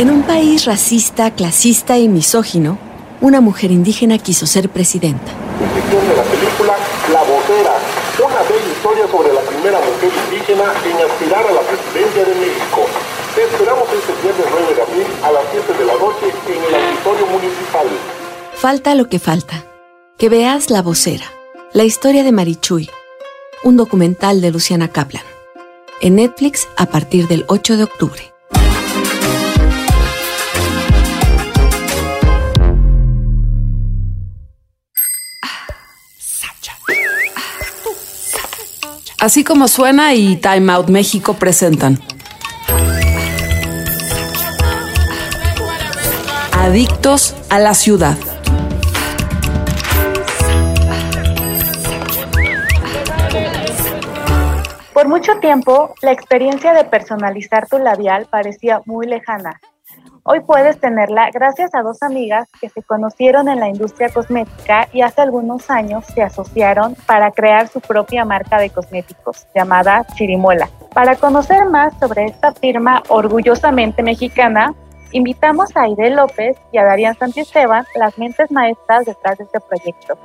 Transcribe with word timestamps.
En 0.00 0.08
un 0.10 0.22
país 0.22 0.64
racista, 0.64 1.30
clasista 1.30 1.98
y 1.98 2.08
misógino, 2.08 2.78
una 3.20 3.42
mujer 3.42 3.70
indígena 3.70 4.16
quiso 4.16 4.46
ser 4.46 4.70
presidenta. 4.70 5.30
de 5.30 6.16
la 6.16 6.22
película 6.22 6.74
La 7.12 7.20
Vocera, 7.20 7.76
una 8.18 8.40
bella 8.48 8.72
historia 8.72 9.06
sobre 9.08 9.30
la 9.34 9.42
primera 9.42 9.78
mujer 9.78 10.10
indígena 10.24 10.72
en 10.88 11.06
aspirar 11.06 11.46
a 11.46 11.52
la 11.52 11.60
presidencia 11.60 12.24
de 12.24 12.34
México. 12.34 12.86
Te 13.34 13.42
esperamos 13.42 13.84
este 13.92 14.12
viernes 14.22 14.46
9 14.50 14.74
de 14.74 14.80
abril 14.80 15.06
a 15.22 15.32
las 15.32 15.42
7 15.52 15.78
de 15.78 15.84
la 15.84 15.92
noche 15.92 16.32
en 16.48 16.64
el 16.64 16.74
auditorio 16.82 17.26
municipal. 17.26 17.86
Falta 18.54 18.94
lo 18.94 19.06
que 19.10 19.18
falta. 19.18 19.66
Que 20.16 20.30
veas 20.30 20.70
La 20.70 20.80
Vocera, 20.80 21.30
la 21.74 21.84
historia 21.84 22.24
de 22.24 22.32
Marichuy, 22.32 22.88
un 23.64 23.76
documental 23.76 24.40
de 24.40 24.50
Luciana 24.50 24.88
Kaplan. 24.88 25.24
En 26.00 26.14
Netflix 26.14 26.68
a 26.78 26.86
partir 26.86 27.28
del 27.28 27.44
8 27.48 27.76
de 27.76 27.84
octubre. 27.84 28.29
Así 39.20 39.44
como 39.44 39.68
suena 39.68 40.14
y 40.14 40.36
Time 40.36 40.72
Out 40.72 40.88
México 40.88 41.34
presentan. 41.34 42.00
Adictos 46.52 47.36
a 47.50 47.58
la 47.58 47.74
ciudad. 47.74 48.16
Por 54.94 55.08
mucho 55.08 55.38
tiempo, 55.40 55.94
la 56.00 56.12
experiencia 56.12 56.72
de 56.72 56.84
personalizar 56.84 57.68
tu 57.68 57.78
labial 57.78 58.26
parecía 58.30 58.80
muy 58.86 59.06
lejana. 59.06 59.60
Hoy 60.32 60.38
puedes 60.38 60.78
tenerla 60.78 61.28
gracias 61.32 61.74
a 61.74 61.82
dos 61.82 62.04
amigas 62.04 62.48
que 62.60 62.68
se 62.68 62.84
conocieron 62.84 63.48
en 63.48 63.58
la 63.58 63.68
industria 63.68 64.10
cosmética 64.10 64.86
y 64.92 65.00
hace 65.00 65.22
algunos 65.22 65.68
años 65.70 66.04
se 66.06 66.22
asociaron 66.22 66.94
para 67.04 67.32
crear 67.32 67.66
su 67.66 67.80
propia 67.80 68.24
marca 68.24 68.58
de 68.58 68.70
cosméticos 68.70 69.48
llamada 69.56 70.06
Chirimola. 70.14 70.70
Para 70.94 71.16
conocer 71.16 71.66
más 71.68 71.98
sobre 71.98 72.26
esta 72.26 72.52
firma 72.52 73.02
orgullosamente 73.08 74.04
mexicana, 74.04 74.72
invitamos 75.10 75.76
a 75.76 75.82
Aide 75.82 76.10
López 76.10 76.56
y 76.70 76.78
a 76.78 76.84
Darían 76.84 77.16
Santisteban, 77.16 77.84
las 77.96 78.16
mentes 78.16 78.52
maestras 78.52 79.06
detrás 79.06 79.36
de 79.36 79.42
este 79.42 79.58
proyecto. 79.58 80.16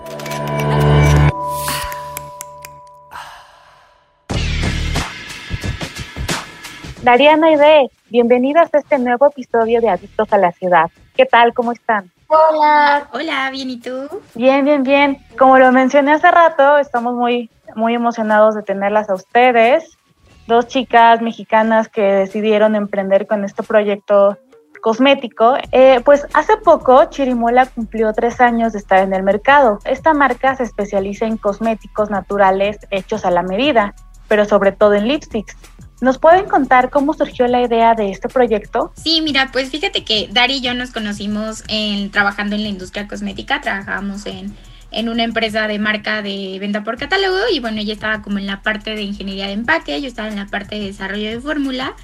Dariana 7.05 7.49
Aide, 7.49 7.91
bienvenidas 8.09 8.73
a 8.73 8.79
este 8.79 8.97
nuevo 8.97 9.27
episodio 9.27 9.79
de 9.79 9.89
Adictos 9.89 10.33
a 10.33 10.39
la 10.39 10.51
Ciudad. 10.51 10.89
¿Qué 11.15 11.27
tal? 11.27 11.53
¿Cómo 11.53 11.71
están? 11.71 12.11
Hola. 12.25 13.07
Hola, 13.13 13.51
bien, 13.51 13.69
¿y 13.69 13.79
tú? 13.79 14.07
Bien, 14.33 14.65
bien, 14.65 14.81
bien. 14.81 15.19
Como 15.37 15.59
lo 15.59 15.71
mencioné 15.71 16.13
hace 16.13 16.31
rato, 16.31 16.79
estamos 16.79 17.13
muy, 17.13 17.51
muy 17.75 17.93
emocionados 17.93 18.55
de 18.55 18.63
tenerlas 18.63 19.07
a 19.11 19.13
ustedes. 19.13 19.99
Dos 20.47 20.65
chicas 20.65 21.21
mexicanas 21.21 21.89
que 21.89 22.01
decidieron 22.01 22.75
emprender 22.75 23.27
con 23.27 23.45
este 23.45 23.61
proyecto 23.61 24.39
cosmético. 24.81 25.57
Eh, 25.71 26.01
pues 26.03 26.25
hace 26.33 26.57
poco 26.57 27.05
Chirimola 27.05 27.67
cumplió 27.67 28.13
tres 28.13 28.41
años 28.41 28.73
de 28.73 28.79
estar 28.79 29.03
en 29.03 29.13
el 29.13 29.21
mercado. 29.21 29.77
Esta 29.85 30.15
marca 30.15 30.55
se 30.55 30.63
especializa 30.63 31.27
en 31.27 31.37
cosméticos 31.37 32.09
naturales 32.09 32.79
hechos 32.89 33.25
a 33.25 33.29
la 33.29 33.43
medida, 33.43 33.93
pero 34.27 34.45
sobre 34.45 34.71
todo 34.71 34.95
en 34.95 35.07
lipsticks. 35.07 35.55
¿Nos 36.05 36.19
pueden 36.19 36.45
contar 36.45 36.91
cómo 36.91 37.15
surgió 37.15 37.47
la 37.47 37.63
idea 37.63 37.95
de 37.95 38.11
este 38.11 38.29
proyecto? 38.29 38.93
Sí, 38.95 39.21
mira, 39.23 39.49
pues 39.51 39.71
fíjate 39.71 40.03
que 40.03 40.29
Dari 40.31 40.57
y 40.57 40.61
yo 40.61 40.75
nos 40.75 40.91
conocimos 40.91 41.63
trabajando 42.11 42.55
en 42.55 42.61
la 42.61 42.69
industria 42.69 43.07
cosmética, 43.07 43.59
trabajábamos 43.59 44.27
en, 44.27 44.55
en 44.91 45.09
una 45.09 45.23
empresa 45.23 45.67
de 45.67 45.79
marca 45.79 46.21
de 46.21 46.57
venta 46.59 46.83
por 46.83 46.97
catálogo 46.97 47.37
y 47.51 47.59
bueno, 47.59 47.81
ella 47.81 47.93
estaba 47.93 48.21
como 48.21 48.37
en 48.37 48.45
la 48.45 48.61
parte 48.61 48.93
de 48.93 49.01
ingeniería 49.01 49.47
de 49.47 49.53
empaque, 49.53 49.99
yo 49.99 50.07
estaba 50.07 50.27
en 50.27 50.35
la 50.35 50.45
parte 50.45 50.75
de 50.75 50.85
desarrollo 50.85 51.27
de 51.27 51.41
fórmula 51.41 51.95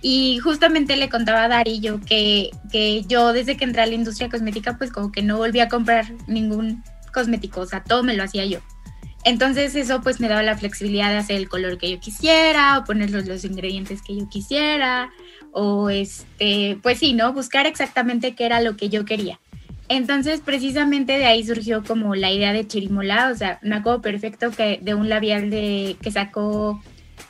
y 0.00 0.38
justamente 0.38 0.96
le 0.96 1.10
contaba 1.10 1.44
a 1.44 1.48
Dari 1.48 1.80
yo 1.80 2.00
que, 2.00 2.48
que 2.72 3.02
yo 3.08 3.34
desde 3.34 3.58
que 3.58 3.64
entré 3.64 3.82
a 3.82 3.86
la 3.86 3.94
industria 3.94 4.30
cosmética 4.30 4.78
pues 4.78 4.90
como 4.90 5.12
que 5.12 5.20
no 5.20 5.36
volví 5.36 5.60
a 5.60 5.68
comprar 5.68 6.06
ningún 6.26 6.82
cosmético, 7.12 7.60
o 7.60 7.66
sea, 7.66 7.84
todo 7.84 8.02
me 8.04 8.14
lo 8.14 8.22
hacía 8.22 8.46
yo. 8.46 8.60
Entonces 9.24 9.74
eso 9.74 10.00
pues 10.00 10.20
me 10.20 10.28
daba 10.28 10.42
la 10.42 10.56
flexibilidad 10.56 11.10
de 11.10 11.18
hacer 11.18 11.36
el 11.36 11.48
color 11.48 11.78
que 11.78 11.90
yo 11.90 12.00
quisiera 12.00 12.78
o 12.78 12.84
poner 12.84 13.10
los, 13.10 13.44
ingredientes 13.44 14.00
que 14.02 14.16
yo 14.16 14.28
quisiera 14.28 15.10
o 15.52 15.90
este, 15.90 16.78
pues 16.82 16.98
sí, 16.98 17.12
¿no? 17.12 17.32
Buscar 17.32 17.66
exactamente 17.66 18.34
qué 18.34 18.46
era 18.46 18.60
lo 18.60 18.76
que 18.76 18.88
yo 18.88 19.04
quería. 19.04 19.38
Entonces 19.88 20.40
precisamente 20.40 21.18
de 21.18 21.26
ahí 21.26 21.44
surgió 21.44 21.82
como 21.82 22.14
la 22.14 22.30
idea 22.30 22.52
de 22.52 22.66
Chirimola, 22.66 23.30
o 23.30 23.36
sea, 23.36 23.58
me 23.62 23.74
acuerdo 23.74 24.00
perfecto 24.00 24.52
que 24.52 24.78
de 24.80 24.94
un 24.94 25.08
labial 25.08 25.50
de, 25.50 25.96
que 26.00 26.12
sacó 26.12 26.80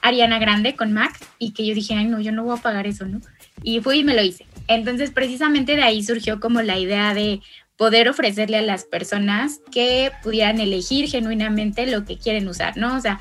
Ariana 0.03 0.39
Grande 0.39 0.77
con 0.77 0.93
MAC 0.93 1.19
y 1.39 1.53
que 1.53 1.67
yo 1.67 1.75
dije, 1.75 1.95
ay 1.95 2.05
no, 2.05 2.21
yo 2.21 2.33
no 2.33 2.45
voy 2.45 2.59
a 2.59 2.63
pagar 2.63 2.87
eso, 2.87 3.07
¿no? 3.07 3.21
Y 3.63 3.81
fui 3.81 4.01
y 4.01 4.05
me 4.05 4.15
lo 4.15 4.23
hice. 4.23 4.47
Entonces 4.69 5.11
precisamente 5.11 5.75
de 5.75 5.83
ahí 5.83 6.05
surgió 6.05 6.39
como 6.39 6.63
la 6.63 6.79
idea 6.79 7.15
de 7.15 7.41
poder 7.81 8.11
ofrecerle 8.11 8.59
a 8.59 8.63
las 8.63 8.85
personas 8.85 9.63
que 9.73 10.13
pudieran 10.23 10.61
elegir 10.61 11.09
genuinamente 11.09 11.87
lo 11.87 12.05
que 12.05 12.19
quieren 12.19 12.47
usar, 12.47 12.77
¿no? 12.77 12.95
O 12.95 13.01
sea, 13.01 13.19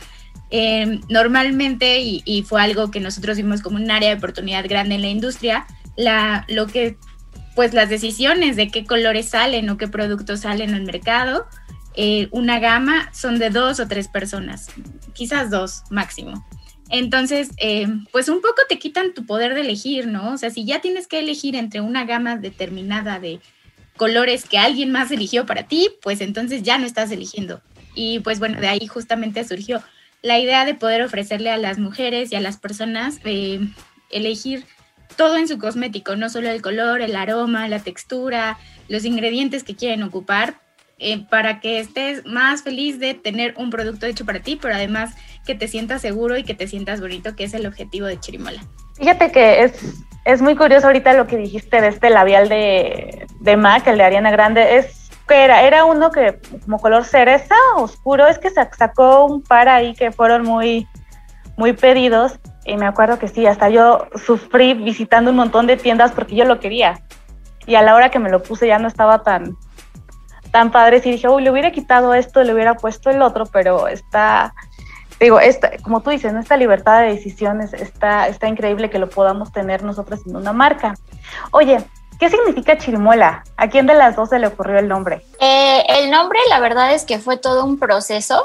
em, 0.50 1.00
normalmente, 1.08 2.02
y, 2.02 2.44
fue 2.44 2.62
algo 2.62 2.92
que 2.92 3.00
nosotros 3.00 3.38
vimos 3.38 3.62
como 3.62 3.78
un 3.78 3.90
área 3.90 4.09
de 4.09 4.16
oportunidad 4.16 4.68
grande 4.68 4.96
en 4.96 5.02
la 5.02 5.08
industria, 5.08 5.66
la, 5.96 6.46
lo 6.50 6.68
que, 6.68 6.98
pues 7.56 7.74
las 7.74 7.88
decisiones 7.88 8.58
de 8.58 8.68
qué 8.68 8.84
colores 8.84 9.30
salen 9.30 9.69
o 9.69 9.78
qué 9.78 9.88
productos 9.88 10.42
salen 10.42 10.74
al 10.74 10.84
mercado, 10.84 11.48
eh, 11.96 12.28
una 12.31 12.59
gama 12.59 13.09
son 13.14 13.40
de 13.40 13.52
dos 13.52 13.80
o 13.80 13.88
tres 13.88 14.09
personas, 14.09 14.72
quizás 15.14 15.50
dos 15.50 15.84
máximo. 15.90 16.46
Entonces, 16.90 17.52
em, 17.59 18.03
pues 18.12 18.28
un 18.28 18.42
poco 18.42 18.62
te 18.68 18.78
quitan 18.78 19.14
tu 19.14 19.25
poder 19.25 19.53
de 19.53 19.62
elegir, 19.62 20.08
¿no? 20.08 20.34
O 20.34 20.38
sea, 20.38 20.50
si 20.50 20.66
ya 20.66 20.81
tienes 20.81 21.08
que 21.08 21.19
elegir 21.19 21.56
entre 21.56 21.80
una 21.80 22.03
gama 22.03 22.36
determinada 22.36 23.19
de 23.19 23.40
colores 24.00 24.46
que 24.48 24.58
alguien 24.58 24.94
más 24.94 25.12
eligió 25.12 25.46
para 25.46 25.64
ti, 25.64 25.90
pues 26.02 26.22
entonces 26.22 26.64
ya 26.64 26.78
no 26.78 26.86
estás 26.86 27.12
eligiendo. 27.12 27.62
Y 27.94 28.20
pues 28.20 28.40
bueno, 28.40 28.60
de 28.62 28.70
ahí 28.70 28.88
justamente 28.88 29.44
surgió 29.44 29.84
la 30.22 30.40
idea 30.40 30.64
de 30.64 30.74
poder 30.74 31.02
ofrecerle 31.02 31.52
a 31.52 31.58
las 31.58 31.80
mujeres 31.80 32.32
y 32.32 32.36
a 32.36 32.40
las 32.40 32.56
personas 32.56 33.20
eh, 33.26 33.60
elegir 34.10 34.66
todo 35.18 35.36
en 35.36 35.50
su 35.50 35.58
cosmético, 35.58 36.16
no 36.16 36.30
solo 36.30 36.50
el 36.50 36.62
color, 36.62 37.02
el 37.02 37.14
aroma, 37.18 37.68
la 37.68 37.80
textura, 37.80 38.58
los 38.88 39.04
ingredientes 39.04 39.66
que 39.66 39.76
quieren 39.76 40.02
ocupar, 40.04 40.62
eh, 40.98 41.26
para 41.30 41.60
que 41.60 41.80
estés 41.80 42.26
más 42.26 42.64
feliz 42.64 43.00
de 43.00 43.16
tener 43.16 43.54
un 43.58 43.70
producto 43.70 44.06
hecho 44.06 44.26
para 44.26 44.40
ti, 44.40 44.58
pero 44.62 44.76
además 44.76 45.14
que 45.46 45.56
te 45.56 45.68
sientas 45.68 46.02
seguro 46.02 46.38
y 46.38 46.44
que 46.44 46.54
te 46.54 46.68
sientas 46.68 47.02
bonito, 47.02 47.36
que 47.36 47.44
es 47.44 47.54
el 47.54 47.66
objetivo 47.66 48.06
de 48.08 48.18
Chirimola. 48.18 48.64
Fíjate 48.96 49.30
que 49.31 49.64
es, 49.64 49.74
es 50.24 50.42
muy 50.42 50.56
curioso 50.56 50.88
ahorita 50.88 51.14
lo 51.14 51.28
que 51.28 51.36
dijiste 51.36 51.81
de 51.81 51.90
este 51.90 52.10
labial 52.10 52.48
de, 52.48 53.28
de 53.39 53.57
MAC, 53.57 53.88
el 53.88 53.97
de 53.97 54.03
Ariana 54.03 54.31
Grande. 54.31 54.77
Es 54.77 55.00
era, 55.33 55.61
era 55.63 55.85
uno 55.85 56.11
que 56.11 56.39
como 56.63 56.79
color 56.79 57.05
cereza 57.05 57.55
oscuro, 57.75 58.27
es 58.27 58.39
que 58.39 58.50
sacó 58.50 59.25
un 59.25 59.41
par 59.41 59.69
ahí 59.69 59.94
que 59.94 60.11
fueron 60.11 60.44
muy, 60.44 60.88
muy 61.57 61.73
pedidos. 61.73 62.39
Y 62.66 62.77
me 62.77 62.85
acuerdo 62.85 63.19
que 63.19 63.27
sí, 63.27 63.45
hasta 63.45 63.69
yo 63.69 64.07
sufrí 64.16 64.73
visitando 64.73 65.31
un 65.31 65.38
montón 65.38 65.67
de 65.67 65.77
tiendas 65.77 66.11
porque 66.11 66.35
yo 66.35 66.45
lo 66.45 66.59
quería. 66.59 67.01
Y 67.66 67.75
a 67.75 67.81
la 67.81 67.95
hora 67.95 68.09
que 68.09 68.19
me 68.19 68.29
lo 68.29 68.41
puse 68.41 68.67
ya 68.67 68.79
no 68.79 68.88
estaba 68.88 69.23
tan, 69.23 69.56
tan 70.51 70.71
padre. 70.71 71.01
Y 71.03 71.11
dije, 71.11 71.27
uy, 71.29 71.44
le 71.44 71.51
hubiera 71.51 71.71
quitado 71.71 72.13
esto, 72.13 72.44
le 72.44 72.53
hubiera 72.53 72.75
puesto 72.75 73.09
el 73.09 73.21
otro, 73.21 73.45
pero 73.45 73.88
está, 73.88 74.53
digo, 75.19 75.39
esta, 75.39 75.71
como 75.81 76.01
tú 76.01 76.11
dices, 76.11 76.33
esta 76.33 76.57
libertad 76.57 77.01
de 77.01 77.07
decisiones 77.09 77.73
está, 77.73 78.27
está 78.27 78.47
increíble 78.47 78.89
que 78.89 79.00
lo 79.00 79.09
podamos 79.09 79.51
tener 79.51 79.83
nosotros 79.83 80.21
en 80.27 80.35
una 80.35 80.53
marca. 80.53 80.94
Oye, 81.51 81.80
¿qué 82.19 82.30
significa 82.30 82.77
chirimola? 82.77 83.44
¿A 83.57 83.69
quién 83.69 83.88
de 83.88 83.95
las 83.95 84.16
dos 84.16 84.30
se 84.30 84.38
le 84.38 84.48
ocurrió 84.48 84.77
el 84.77 84.88
nombre? 84.88 85.25
Eh, 85.39 85.83
el 85.88 86.12
nombre, 86.12 86.38
la 86.50 86.60
verdad 86.60 86.94
es 86.94 87.06
que 87.06 87.18
fue 87.18 87.38
todo 87.38 87.66
un 87.66 87.80
proceso. 87.80 88.44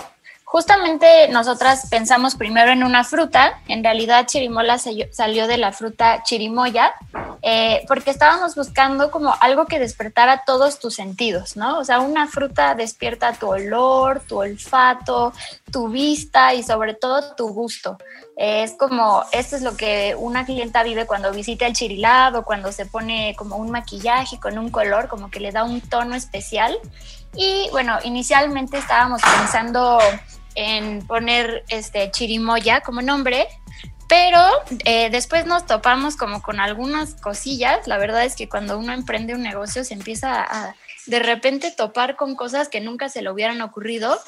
Justamente 0.55 1.27
nosotras 1.31 1.89
pensamos 1.91 2.37
primero 2.37 2.71
en 2.71 2.85
una 2.85 3.03
fruta, 3.03 3.61
en 3.67 3.83
realidad 3.83 4.25
chirimola 4.25 4.79
salió 4.79 5.49
de 5.49 5.59
la 5.59 5.73
fruta 5.73 6.23
chirimoya, 6.23 6.95
eh, 7.43 7.85
porque 7.89 8.13
estábamos 8.13 8.55
buscando 8.55 9.11
como 9.11 9.35
algo 9.41 9.67
que 9.67 9.81
despertara 9.81 10.45
todos 10.47 10.79
tus 10.79 10.95
sentidos, 10.95 11.57
¿no? 11.57 11.81
O 11.81 11.85
sea, 11.85 11.99
una 11.99 12.29
fruta 12.29 12.77
despierta 12.77 13.33
tu 13.33 13.49
olor, 13.49 14.21
tu 14.29 14.39
olfato, 14.39 15.33
tu 15.73 15.89
vista 15.89 16.55
y 16.55 16.63
sobre 16.63 16.95
todo 16.95 17.35
tu 17.35 17.49
gusto. 17.49 17.99
es 18.37 18.75
como, 18.79 19.25
esto 19.33 19.57
es 19.57 19.63
lo 19.63 19.77
que 19.77 20.15
una 20.17 20.47
clienta 20.47 20.85
vive 20.85 21.05
cuando 21.05 21.33
visita 21.33 21.67
el 21.67 21.73
chirilado, 21.73 22.45
cuando 22.45 22.71
se 22.71 22.87
pone 22.87 23.35
como 23.37 23.57
un 23.57 23.73
maquillaje 23.73 24.39
con 24.39 24.57
un 24.57 24.71
color, 24.71 25.09
como 25.09 25.33
que 25.33 25.41
le 25.41 25.51
da 25.51 25.65
un 25.65 25.81
tono 25.81 26.15
especial. 26.15 26.79
Y 27.37 27.69
bueno, 27.73 27.99
inicialmente 28.05 28.79
estábamos 28.79 29.21
pensando 29.21 29.99
en 30.55 31.07
poner 31.07 31.65
este 31.69 32.11
chirimoya 32.11 32.81
como 32.81 33.03
nombre, 33.03 33.47
Pero 34.07 34.39
eh, 34.85 35.09
después 35.11 35.47
nos 35.47 35.65
topamos 35.65 36.17
como 36.17 36.43
con 36.43 36.61
algunas 36.61 37.15
cosillas. 37.15 37.87
La 37.87 37.97
verdad 37.97 38.25
es 38.25 38.37
que 38.37 38.49
cuando 38.49 38.79
uno 38.79 38.93
emprende 38.93 39.35
un 39.35 39.43
negocio 39.43 39.83
se 39.83 39.95
empieza 39.95 40.43
a 40.43 40.75
de 41.07 41.19
repente 41.19 41.71
topar 41.71 42.17
con 42.17 42.35
cosas 42.35 42.69
que 42.69 42.81
nunca 42.81 43.09
se 43.09 43.23
le 43.23 43.31
hubieran 43.31 43.61
ocurrido. 43.63 44.21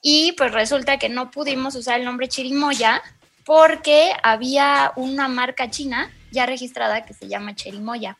Y 0.00 0.32
pues 0.32 0.52
resulta 0.52 0.98
que 0.98 1.08
no 1.08 1.30
pudimos 1.30 1.74
usar 1.74 1.98
el 1.98 2.04
nombre 2.04 2.28
Chirimoya 2.28 3.02
porque 3.44 4.12
había 4.22 4.92
una 4.96 5.28
marca 5.28 5.70
china 5.70 6.10
ya 6.30 6.46
registrada 6.46 7.04
que 7.04 7.14
se 7.14 7.28
llama 7.28 7.54
Chirimoya. 7.54 8.16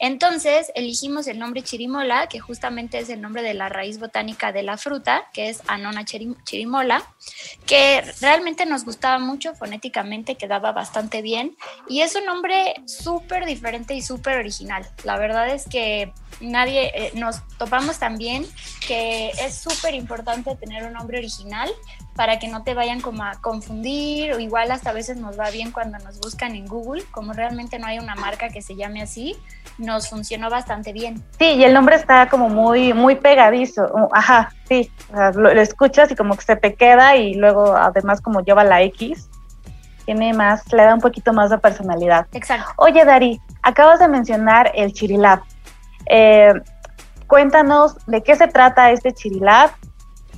Entonces 0.00 0.72
elegimos 0.74 1.26
el 1.26 1.38
nombre 1.38 1.62
chirimola, 1.62 2.26
que 2.26 2.40
justamente 2.40 2.98
es 2.98 3.10
el 3.10 3.20
nombre 3.20 3.42
de 3.42 3.52
la 3.52 3.68
raíz 3.68 3.98
botánica 4.00 4.50
de 4.50 4.62
la 4.62 4.78
fruta, 4.78 5.24
que 5.34 5.50
es 5.50 5.60
Anona 5.66 6.06
chirimola, 6.06 7.04
que 7.66 8.02
realmente 8.22 8.64
nos 8.64 8.86
gustaba 8.86 9.18
mucho 9.18 9.54
fonéticamente, 9.54 10.36
quedaba 10.36 10.72
bastante 10.72 11.20
bien 11.20 11.54
y 11.86 12.00
es 12.00 12.16
un 12.16 12.24
nombre 12.24 12.74
súper 12.86 13.44
diferente 13.44 13.94
y 13.94 14.00
súper 14.00 14.38
original. 14.38 14.88
La 15.04 15.18
verdad 15.18 15.50
es 15.50 15.68
que 15.68 16.12
nadie 16.40 16.90
eh, 16.94 17.12
nos 17.14 17.42
topamos 17.58 17.98
también 17.98 18.46
que 18.86 19.30
es 19.30 19.54
súper 19.54 19.94
importante 19.94 20.56
tener 20.56 20.84
un 20.84 20.94
nombre 20.94 21.18
original 21.18 21.70
para 22.16 22.38
que 22.38 22.48
no 22.48 22.64
te 22.64 22.74
vayan 22.74 23.00
como 23.00 23.24
a 23.24 23.40
confundir 23.40 24.32
o 24.32 24.40
igual 24.40 24.70
hasta 24.70 24.90
a 24.90 24.92
veces 24.92 25.16
nos 25.16 25.38
va 25.38 25.50
bien 25.50 25.70
cuando 25.70 25.98
nos 25.98 26.18
buscan 26.18 26.54
en 26.54 26.66
Google, 26.66 27.02
como 27.10 27.32
realmente 27.32 27.78
no 27.78 27.86
hay 27.86 27.98
una 27.98 28.14
marca 28.14 28.48
que 28.48 28.62
se 28.62 28.76
llame 28.76 29.00
así, 29.00 29.36
nos 29.78 30.10
funcionó 30.10 30.50
bastante 30.50 30.92
bien. 30.92 31.24
Sí, 31.38 31.46
y 31.52 31.64
el 31.64 31.72
nombre 31.72 31.96
está 31.96 32.28
como 32.28 32.48
muy, 32.48 32.92
muy 32.92 33.16
pegadizo. 33.16 34.08
Ajá, 34.12 34.52
sí. 34.68 34.90
lo, 35.34 35.50
escuchas 35.50 36.10
y 36.10 36.16
como 36.16 36.36
que 36.36 36.42
se 36.42 36.56
te 36.56 36.74
queda 36.74 37.16
y 37.16 37.34
luego 37.34 37.74
además 37.74 38.20
como 38.20 38.42
lleva 38.42 38.64
la 38.64 38.82
X, 38.82 39.30
tiene 40.04 40.32
más, 40.32 40.70
le 40.72 40.82
da 40.82 40.94
un 40.94 41.00
poquito 41.00 41.32
más 41.32 41.50
de 41.50 41.58
personalidad. 41.58 42.26
Exacto. 42.32 42.72
Oye, 42.76 43.04
Dari, 43.04 43.40
acabas 43.62 44.00
de 44.00 44.08
mencionar 44.08 44.72
el 44.74 44.92
Chirilab. 44.92 45.40
Eh, 46.06 46.52
cuéntanos 47.26 47.94
de 48.06 48.22
qué 48.22 48.36
se 48.36 48.48
trata 48.48 48.90
este 48.90 49.12
Chirilab 49.12 49.70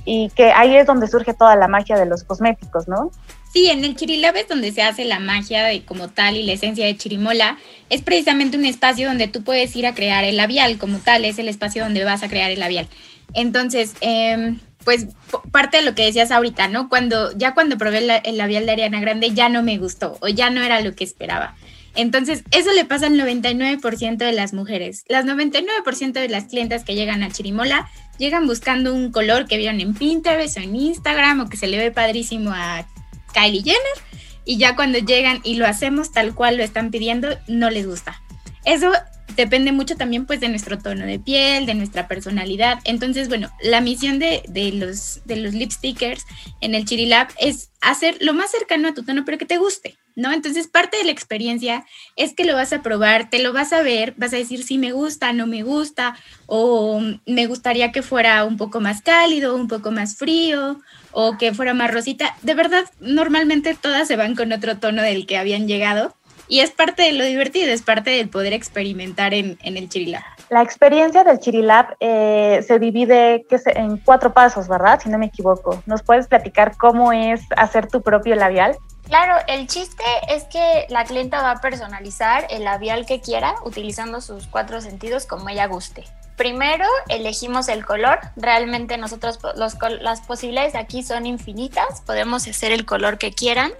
y 0.05 0.29
que 0.31 0.51
ahí 0.51 0.75
es 0.75 0.85
donde 0.85 1.07
surge 1.07 1.33
toda 1.33 1.55
la 1.55 1.67
magia 1.67 1.97
de 1.97 2.05
los 2.05 2.23
cosméticos, 2.23 2.87
¿no? 2.87 3.11
Sí, 3.53 3.69
en 3.69 3.85
el 3.85 3.95
Chirilab 3.95 4.35
es 4.35 4.47
donde 4.47 4.71
se 4.71 4.81
hace 4.81 5.05
la 5.05 5.19
magia 5.19 5.63
de 5.63 5.85
como 5.85 6.09
tal 6.09 6.35
y 6.35 6.43
la 6.43 6.53
esencia 6.53 6.87
de 6.87 6.97
Chirimola. 6.97 7.57
Es 7.91 8.01
precisamente 8.01 8.57
un 8.57 8.65
espacio 8.65 9.07
donde 9.07 9.27
tú 9.27 9.43
puedes 9.43 9.75
ir 9.75 9.85
a 9.85 9.93
crear 9.93 10.23
el 10.23 10.37
labial 10.37 10.79
como 10.79 10.97
tal, 10.97 11.23
es 11.23 11.37
el 11.37 11.47
espacio 11.47 11.83
donde 11.83 12.03
vas 12.03 12.23
a 12.23 12.29
crear 12.29 12.49
el 12.49 12.59
labial. 12.59 12.87
Entonces, 13.35 13.93
em, 14.01 14.59
pues 14.83 15.07
parte 15.51 15.77
de 15.77 15.83
lo 15.83 15.93
que 15.93 16.03
decías 16.03 16.31
ahorita, 16.31 16.67
¿no? 16.67 16.89
Cuando 16.89 17.31
ya 17.37 17.53
cuando 17.53 17.77
probé 17.77 18.21
el 18.23 18.37
labial 18.37 18.65
de 18.65 18.71
Ariana 18.71 18.99
Grande 18.99 19.31
ya 19.35 19.49
no 19.49 19.61
me 19.61 19.77
gustó 19.77 20.17
o 20.21 20.27
ya 20.29 20.49
no 20.49 20.63
era 20.63 20.81
lo 20.81 20.95
que 20.95 21.03
esperaba. 21.03 21.55
Entonces, 21.95 22.43
eso 22.51 22.71
le 22.71 22.85
pasa 22.85 23.07
al 23.07 23.13
99% 23.13 24.17
de 24.17 24.31
las 24.31 24.53
mujeres. 24.53 25.03
Las 25.07 25.25
99% 25.25 26.13
de 26.13 26.29
las 26.29 26.45
clientas 26.45 26.83
que 26.83 26.95
llegan 26.95 27.23
a 27.23 27.31
Chirimola 27.31 27.89
llegan 28.17 28.47
buscando 28.47 28.93
un 28.93 29.11
color 29.11 29.47
que 29.47 29.57
vieron 29.57 29.79
en 29.79 29.93
Pinterest 29.93 30.57
o 30.57 30.61
en 30.61 30.75
Instagram 30.75 31.41
o 31.41 31.49
que 31.49 31.57
se 31.57 31.67
le 31.67 31.77
ve 31.77 31.91
padrísimo 31.91 32.51
a 32.53 32.87
Kylie 33.33 33.63
Jenner 33.63 34.13
y 34.45 34.57
ya 34.57 34.75
cuando 34.75 34.99
llegan 34.99 35.39
y 35.43 35.55
lo 35.55 35.65
hacemos 35.65 36.11
tal 36.11 36.33
cual 36.35 36.57
lo 36.57 36.63
están 36.63 36.91
pidiendo, 36.91 37.29
no 37.47 37.69
les 37.69 37.87
gusta. 37.87 38.21
Eso 38.65 38.91
depende 39.35 39.71
mucho 39.71 39.95
también 39.95 40.25
pues 40.25 40.39
de 40.39 40.49
nuestro 40.49 40.77
tono 40.77 41.05
de 41.05 41.19
piel, 41.19 41.65
de 41.65 41.75
nuestra 41.75 42.07
personalidad. 42.07 42.79
Entonces, 42.83 43.29
bueno, 43.29 43.49
la 43.61 43.81
misión 43.81 44.19
de, 44.19 44.43
los, 44.73 45.21
de 45.25 45.37
los 45.37 45.53
lipstickers 45.53 46.25
en 46.61 46.75
el 46.75 46.85
Chirilab 46.85 47.29
es 47.39 47.71
hacer 47.81 48.17
lo 48.21 48.33
más 48.33 48.51
cercano 48.51 48.89
a 48.89 48.93
tu 48.93 49.03
tono, 49.03 49.25
pero 49.25 49.37
que 49.37 49.45
te 49.45 49.57
guste, 49.57 49.95
¿no? 50.15 50.31
Entonces, 50.31 50.67
parte 50.67 50.97
de 50.97 51.05
la 51.05 51.11
experiencia 51.11 51.85
es 52.15 52.33
que 52.33 52.45
lo 52.45 52.55
vas 52.55 52.73
a 52.73 52.81
probar, 52.81 53.29
te 53.29 53.41
lo 53.41 53.53
vas 53.53 53.73
a 53.73 53.81
ver, 53.81 54.13
vas 54.17 54.33
a 54.33 54.37
decir 54.37 54.63
si 54.63 54.77
me 54.77 54.91
gusta, 54.91 55.33
no 55.33 55.47
me 55.47 55.63
gusta, 55.63 56.15
o 56.45 57.01
me 57.25 57.47
gustaría 57.47 57.91
que 57.91 58.01
fuera 58.01 58.43
un 58.43 58.57
poco 58.57 58.79
más 58.79 59.01
cálido, 59.01 59.55
un 59.55 59.67
poco 59.67 59.91
más 59.91 60.17
frío, 60.17 60.79
o 61.11 61.37
que 61.37 61.53
fuera 61.53 61.73
más 61.73 61.91
rosita. 61.91 62.35
De 62.41 62.55
verdad, 62.55 62.85
normalmente 62.99 63.75
todas 63.79 64.07
se 64.07 64.15
van 64.15 64.35
con 64.35 64.51
otro 64.51 64.77
tono 64.77 65.01
del 65.01 65.25
que 65.25 65.37
habían 65.37 65.67
llegado 65.67 66.15
y 66.47 66.59
es 66.59 66.71
parte 66.71 67.03
de 67.03 67.13
lo 67.13 67.23
divertido, 67.23 67.71
es 67.71 67.81
parte 67.81 68.11
del 68.11 68.29
poder 68.29 68.53
experimentar 68.53 69.33
en, 69.33 69.57
el 69.63 69.89
Chirilab. 69.89 70.21
La 70.49 70.61
experiencia 70.61 71.23
del 71.23 71.39
Chirilab 71.39 71.95
eh, 71.99 72.63
se 72.67 72.79
divide 72.79 73.45
en 73.75 73.97
cuatro 73.97 74.33
pasos, 74.33 74.67
¿verdad? 74.67 74.99
Si 75.01 75.09
no 75.09 75.17
me 75.17 75.27
equivoco. 75.27 75.81
¿Nos 75.85 76.03
puedes 76.03 76.27
platicar 76.27 76.77
cómo 76.77 77.11
es 77.11 77.41
hacer 77.55 77.87
tu 77.87 78.01
propio 78.01 78.35
labial? 78.35 78.77
Claro, 79.05 79.35
el 79.47 79.67
chiste 79.67 80.03
es 80.29 80.45
que 80.45 80.85
la 80.89 81.03
clienta 81.05 81.41
va 81.41 81.51
a 81.51 81.61
personalizar 81.61 82.47
el 82.49 82.63
labial 82.63 83.05
que 83.05 83.21
quiera 83.21 83.55
utilizando 83.63 84.21
sus 84.21 84.47
cuatro 84.47 84.81
sentidos 84.81 85.25
como 85.25 85.49
ella 85.49 85.67
guste. 85.67 86.05
Primero 86.37 86.85
elegimos 87.09 87.67
el 87.67 87.85
color. 87.85 88.19
Realmente 88.35 88.97
nosotros 88.97 89.39
las 89.55 90.21
posibilidades 90.21 90.73
aquí 90.73 91.03
son 91.03 91.25
infinitas. 91.25 92.01
Podemos 92.01 92.47
hacer 92.47 92.71
el 92.71 92.85
color 92.85 93.17
que 93.17 93.33
quieran. 93.33 93.71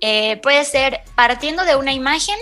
Eh, 0.00 0.38
puede 0.38 0.64
ser 0.64 1.02
partiendo 1.14 1.64
de 1.64 1.76
una 1.76 1.92
imagen, 1.92 2.36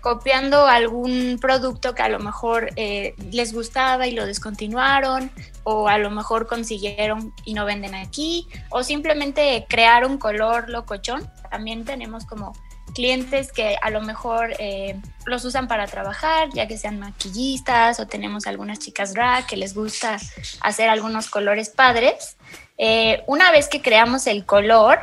copiando 0.00 0.66
algún 0.66 1.38
producto 1.40 1.94
que 1.94 2.02
a 2.02 2.08
lo 2.08 2.18
mejor 2.18 2.70
eh, 2.74 3.14
les 3.30 3.54
gustaba 3.54 4.08
y 4.08 4.12
lo 4.12 4.26
descontinuaron, 4.26 5.30
o 5.62 5.88
a 5.88 5.98
lo 5.98 6.10
mejor 6.10 6.48
consiguieron 6.48 7.32
y 7.44 7.54
no 7.54 7.64
venden 7.64 7.94
aquí, 7.94 8.48
o 8.70 8.82
simplemente 8.82 9.64
crear 9.68 10.04
un 10.04 10.18
color 10.18 10.68
locochón. 10.68 11.30
También 11.54 11.84
tenemos 11.84 12.26
como 12.26 12.52
clientes 12.94 13.52
que 13.52 13.76
a 13.80 13.90
lo 13.90 14.00
mejor 14.00 14.54
eh, 14.58 15.00
los 15.24 15.44
usan 15.44 15.68
para 15.68 15.86
trabajar, 15.86 16.48
ya 16.52 16.66
que 16.66 16.76
sean 16.76 16.98
maquillistas, 16.98 18.00
o 18.00 18.08
tenemos 18.08 18.48
algunas 18.48 18.80
chicas 18.80 19.14
drag 19.14 19.46
que 19.46 19.56
les 19.56 19.72
gusta 19.72 20.18
hacer 20.62 20.88
algunos 20.88 21.30
colores 21.30 21.68
padres. 21.70 22.36
una 23.28 23.52
vez 23.52 23.68
que 23.68 23.80
creamos 23.80 24.26
el 24.26 24.44
color, 24.44 24.98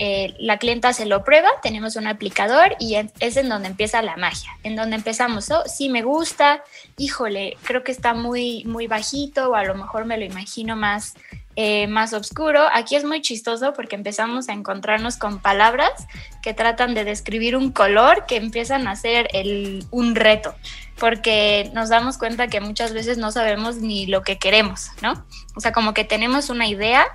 eh, 0.00 0.36
la 0.38 0.58
clienta 0.58 0.92
se 0.92 1.06
lo 1.06 1.24
prueba, 1.24 1.48
tenemos 1.60 1.96
un 1.96 2.06
aplicador 2.06 2.76
y 2.78 2.94
es 2.94 3.36
en 3.36 3.48
donde 3.48 3.66
empieza 3.66 4.00
la 4.00 4.16
magia, 4.16 4.52
en 4.62 4.76
donde 4.76 4.94
empezamos, 4.94 5.50
oh, 5.50 5.64
sí 5.66 5.88
me 5.88 6.02
gusta, 6.02 6.62
híjole, 6.96 7.56
creo 7.64 7.82
que 7.82 7.90
está 7.90 8.14
muy, 8.14 8.62
muy 8.64 8.86
bajito 8.86 9.50
o 9.50 9.54
a 9.56 9.64
lo 9.64 9.74
mejor 9.74 10.04
me 10.04 10.16
lo 10.16 10.24
imagino 10.24 10.76
más, 10.76 11.14
eh, 11.60 11.88
más 11.88 12.12
oscuro. 12.12 12.68
Aquí 12.72 12.94
es 12.94 13.02
muy 13.02 13.20
chistoso 13.20 13.72
porque 13.72 13.96
empezamos 13.96 14.48
a 14.48 14.52
encontrarnos 14.52 15.16
con 15.16 15.40
palabras 15.40 15.90
que 16.40 16.54
tratan 16.54 16.94
de 16.94 17.02
describir 17.02 17.56
un 17.56 17.72
color 17.72 18.26
que 18.26 18.36
empiezan 18.36 18.86
a 18.86 18.94
ser 18.94 19.28
un 19.90 20.14
reto 20.14 20.54
porque 21.00 21.68
nos 21.74 21.88
damos 21.88 22.16
cuenta 22.16 22.46
que 22.46 22.60
muchas 22.60 22.92
veces 22.92 23.18
no 23.18 23.32
sabemos 23.32 23.78
ni 23.78 24.06
lo 24.06 24.22
que 24.22 24.38
queremos, 24.38 24.92
¿no? 25.02 25.24
O 25.56 25.60
sea, 25.60 25.72
como 25.72 25.94
que 25.94 26.04
tenemos 26.04 26.48
una 26.48 26.68
idea, 26.68 27.08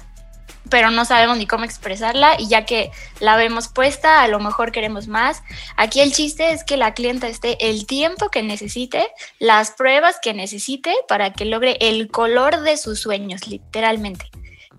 pero 0.69 0.91
no 0.91 1.05
sabemos 1.05 1.37
ni 1.37 1.45
cómo 1.45 1.65
expresarla 1.65 2.35
y 2.39 2.47
ya 2.47 2.65
que 2.65 2.91
la 3.19 3.35
vemos 3.35 3.67
puesta, 3.67 4.23
a 4.23 4.27
lo 4.27 4.39
mejor 4.39 4.71
queremos 4.71 5.07
más. 5.07 5.43
Aquí 5.77 5.99
el 5.99 6.13
chiste 6.13 6.51
es 6.51 6.63
que 6.63 6.77
la 6.77 6.93
clienta 6.93 7.27
esté 7.27 7.69
el 7.69 7.85
tiempo 7.85 8.29
que 8.29 8.43
necesite, 8.43 9.07
las 9.39 9.71
pruebas 9.71 10.17
que 10.21 10.33
necesite 10.33 10.93
para 11.07 11.33
que 11.33 11.45
logre 11.45 11.77
el 11.79 12.09
color 12.09 12.61
de 12.61 12.77
sus 12.77 12.99
sueños, 12.99 13.47
literalmente. 13.47 14.29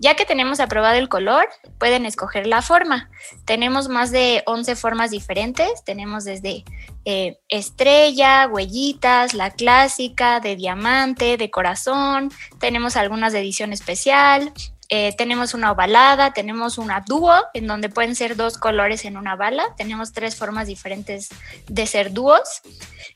Ya 0.01 0.17
que 0.17 0.25
tenemos 0.25 0.59
aprobado 0.59 0.97
el 0.97 1.09
color, 1.09 1.49
pueden 1.79 2.05
escoger 2.05 2.47
la 2.47 2.63
forma. 2.63 3.11
Tenemos 3.45 3.89
más 3.89 4.11
de 4.11 4.43
11 4.47 4.75
formas 4.75 5.13
diferentes. 5.13 5.85
Tenemos 5.85 6.25
desde 6.25 6.65
eh, 7.05 7.39
estrella, 7.49 8.49
huellitas, 8.49 9.35
la 9.35 9.51
clásica, 9.51 10.41
de 10.41 10.57
diamante, 10.57 11.37
de 11.37 11.51
corazón. 11.51 12.33
Tenemos 12.59 12.97
algunas 12.97 13.33
de 13.33 13.39
edición 13.39 13.73
especial, 13.73 14.53
eh, 14.89 15.15
tenemos 15.17 15.55
una 15.55 15.73
ovalada, 15.73 16.33
tenemos 16.33 16.79
una 16.79 17.03
dúo, 17.07 17.35
en 17.55 17.67
donde 17.67 17.89
pueden 17.89 18.15
ser 18.15 18.37
dos 18.37 18.59
colores 18.59 19.05
en 19.05 19.17
una 19.17 19.37
bala. 19.37 19.65
Tenemos 19.77 20.13
tres 20.13 20.37
formas 20.37 20.67
diferentes 20.67 21.31
de 21.69 21.87
ser 21.87 22.13
dúos. 22.13 22.63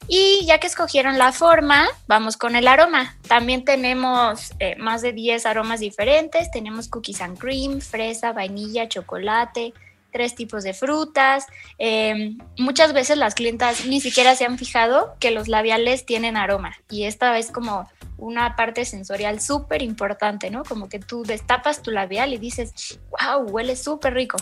Y 0.06 0.44
ya 0.46 0.58
que 0.58 0.66
escogieron 0.66 1.18
la 1.18 1.32
forma, 1.32 1.86
vamos 2.06 2.36
con 2.36 2.56
el 2.56 2.68
aroma. 2.68 3.16
También 3.26 3.64
tenemos 3.64 4.52
eh, 4.58 4.76
más 4.76 5.02
de 5.02 5.12
10 5.12 5.44
aromas 5.46 5.80
diferentes. 5.80 6.50
Tenemos 6.50 6.88
cookies 6.88 7.20
and 7.20 7.38
cream, 7.38 7.80
fresa, 7.80 8.32
vainilla, 8.32 8.88
chocolate, 8.88 9.74
tres 10.12 10.34
tipos 10.34 10.64
de 10.64 10.74
frutas. 10.74 11.46
Eh, 11.78 12.36
muchas 12.56 12.92
veces 12.92 13.18
las 13.18 13.34
clientas 13.34 13.86
ni 13.86 14.00
siquiera 14.00 14.34
se 14.34 14.44
han 14.44 14.58
fijado 14.58 15.14
que 15.20 15.30
los 15.30 15.48
labiales 15.48 16.06
tienen 16.06 16.36
aroma. 16.36 16.76
Y 16.88 17.04
esta 17.04 17.36
es 17.38 17.50
como 17.50 17.88
una 18.18 18.56
parte 18.56 18.84
sensorial 18.84 19.40
súper 19.40 19.80
importante, 19.80 20.50
¿no? 20.50 20.64
Como 20.64 20.88
que 20.88 20.98
tú 20.98 21.22
destapas 21.22 21.82
tu 21.82 21.90
labial 21.90 22.34
y 22.34 22.38
dices, 22.38 22.98
wow, 23.10 23.42
huele 23.48 23.76
súper 23.76 24.14
rico. 24.14 24.36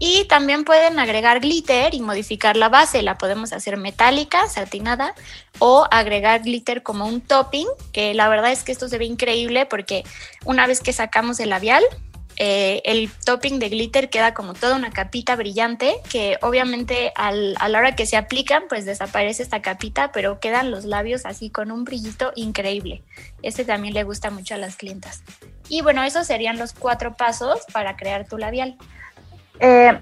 Y 0.00 0.26
también 0.26 0.64
pueden 0.64 0.98
agregar 0.98 1.40
glitter 1.40 1.94
y 1.94 2.00
modificar 2.00 2.56
la 2.56 2.68
base. 2.68 3.02
La 3.02 3.18
podemos 3.18 3.52
hacer 3.52 3.76
metálica, 3.76 4.46
satinada, 4.48 5.14
o 5.58 5.86
agregar 5.90 6.42
glitter 6.42 6.82
como 6.82 7.06
un 7.06 7.20
topping, 7.20 7.66
que 7.92 8.14
la 8.14 8.28
verdad 8.28 8.52
es 8.52 8.62
que 8.62 8.72
esto 8.72 8.88
se 8.88 8.98
ve 8.98 9.06
increíble 9.06 9.66
porque 9.66 10.04
una 10.44 10.66
vez 10.66 10.80
que 10.80 10.92
sacamos 10.92 11.40
el 11.40 11.50
labial, 11.50 11.82
eh, 12.40 12.82
el 12.84 13.10
topping 13.24 13.58
de 13.58 13.68
glitter 13.68 14.10
queda 14.10 14.32
como 14.32 14.54
toda 14.54 14.76
una 14.76 14.90
capita 14.90 15.34
brillante 15.34 15.96
que 16.08 16.38
obviamente 16.40 17.12
a 17.16 17.32
la 17.32 17.78
hora 17.78 17.96
que 17.96 18.06
se 18.06 18.16
aplican 18.16 18.62
pues 18.68 18.84
desaparece 18.84 19.42
esta 19.42 19.60
capita, 19.60 20.12
pero 20.12 20.38
quedan 20.38 20.70
los 20.70 20.84
labios 20.84 21.26
así 21.26 21.50
con 21.50 21.72
un 21.72 21.84
brillito 21.84 22.30
increíble. 22.36 23.02
Este 23.42 23.64
también 23.64 23.92
le 23.92 24.04
gusta 24.04 24.30
mucho 24.30 24.54
a 24.54 24.58
las 24.58 24.76
clientas. 24.76 25.24
Y 25.68 25.82
bueno, 25.82 26.04
esos 26.04 26.26
serían 26.28 26.58
los 26.58 26.72
cuatro 26.72 27.14
pasos 27.14 27.66
para 27.72 27.96
crear 27.96 28.26
tu 28.26 28.38
labial. 28.38 28.76
Eh, 29.58 29.98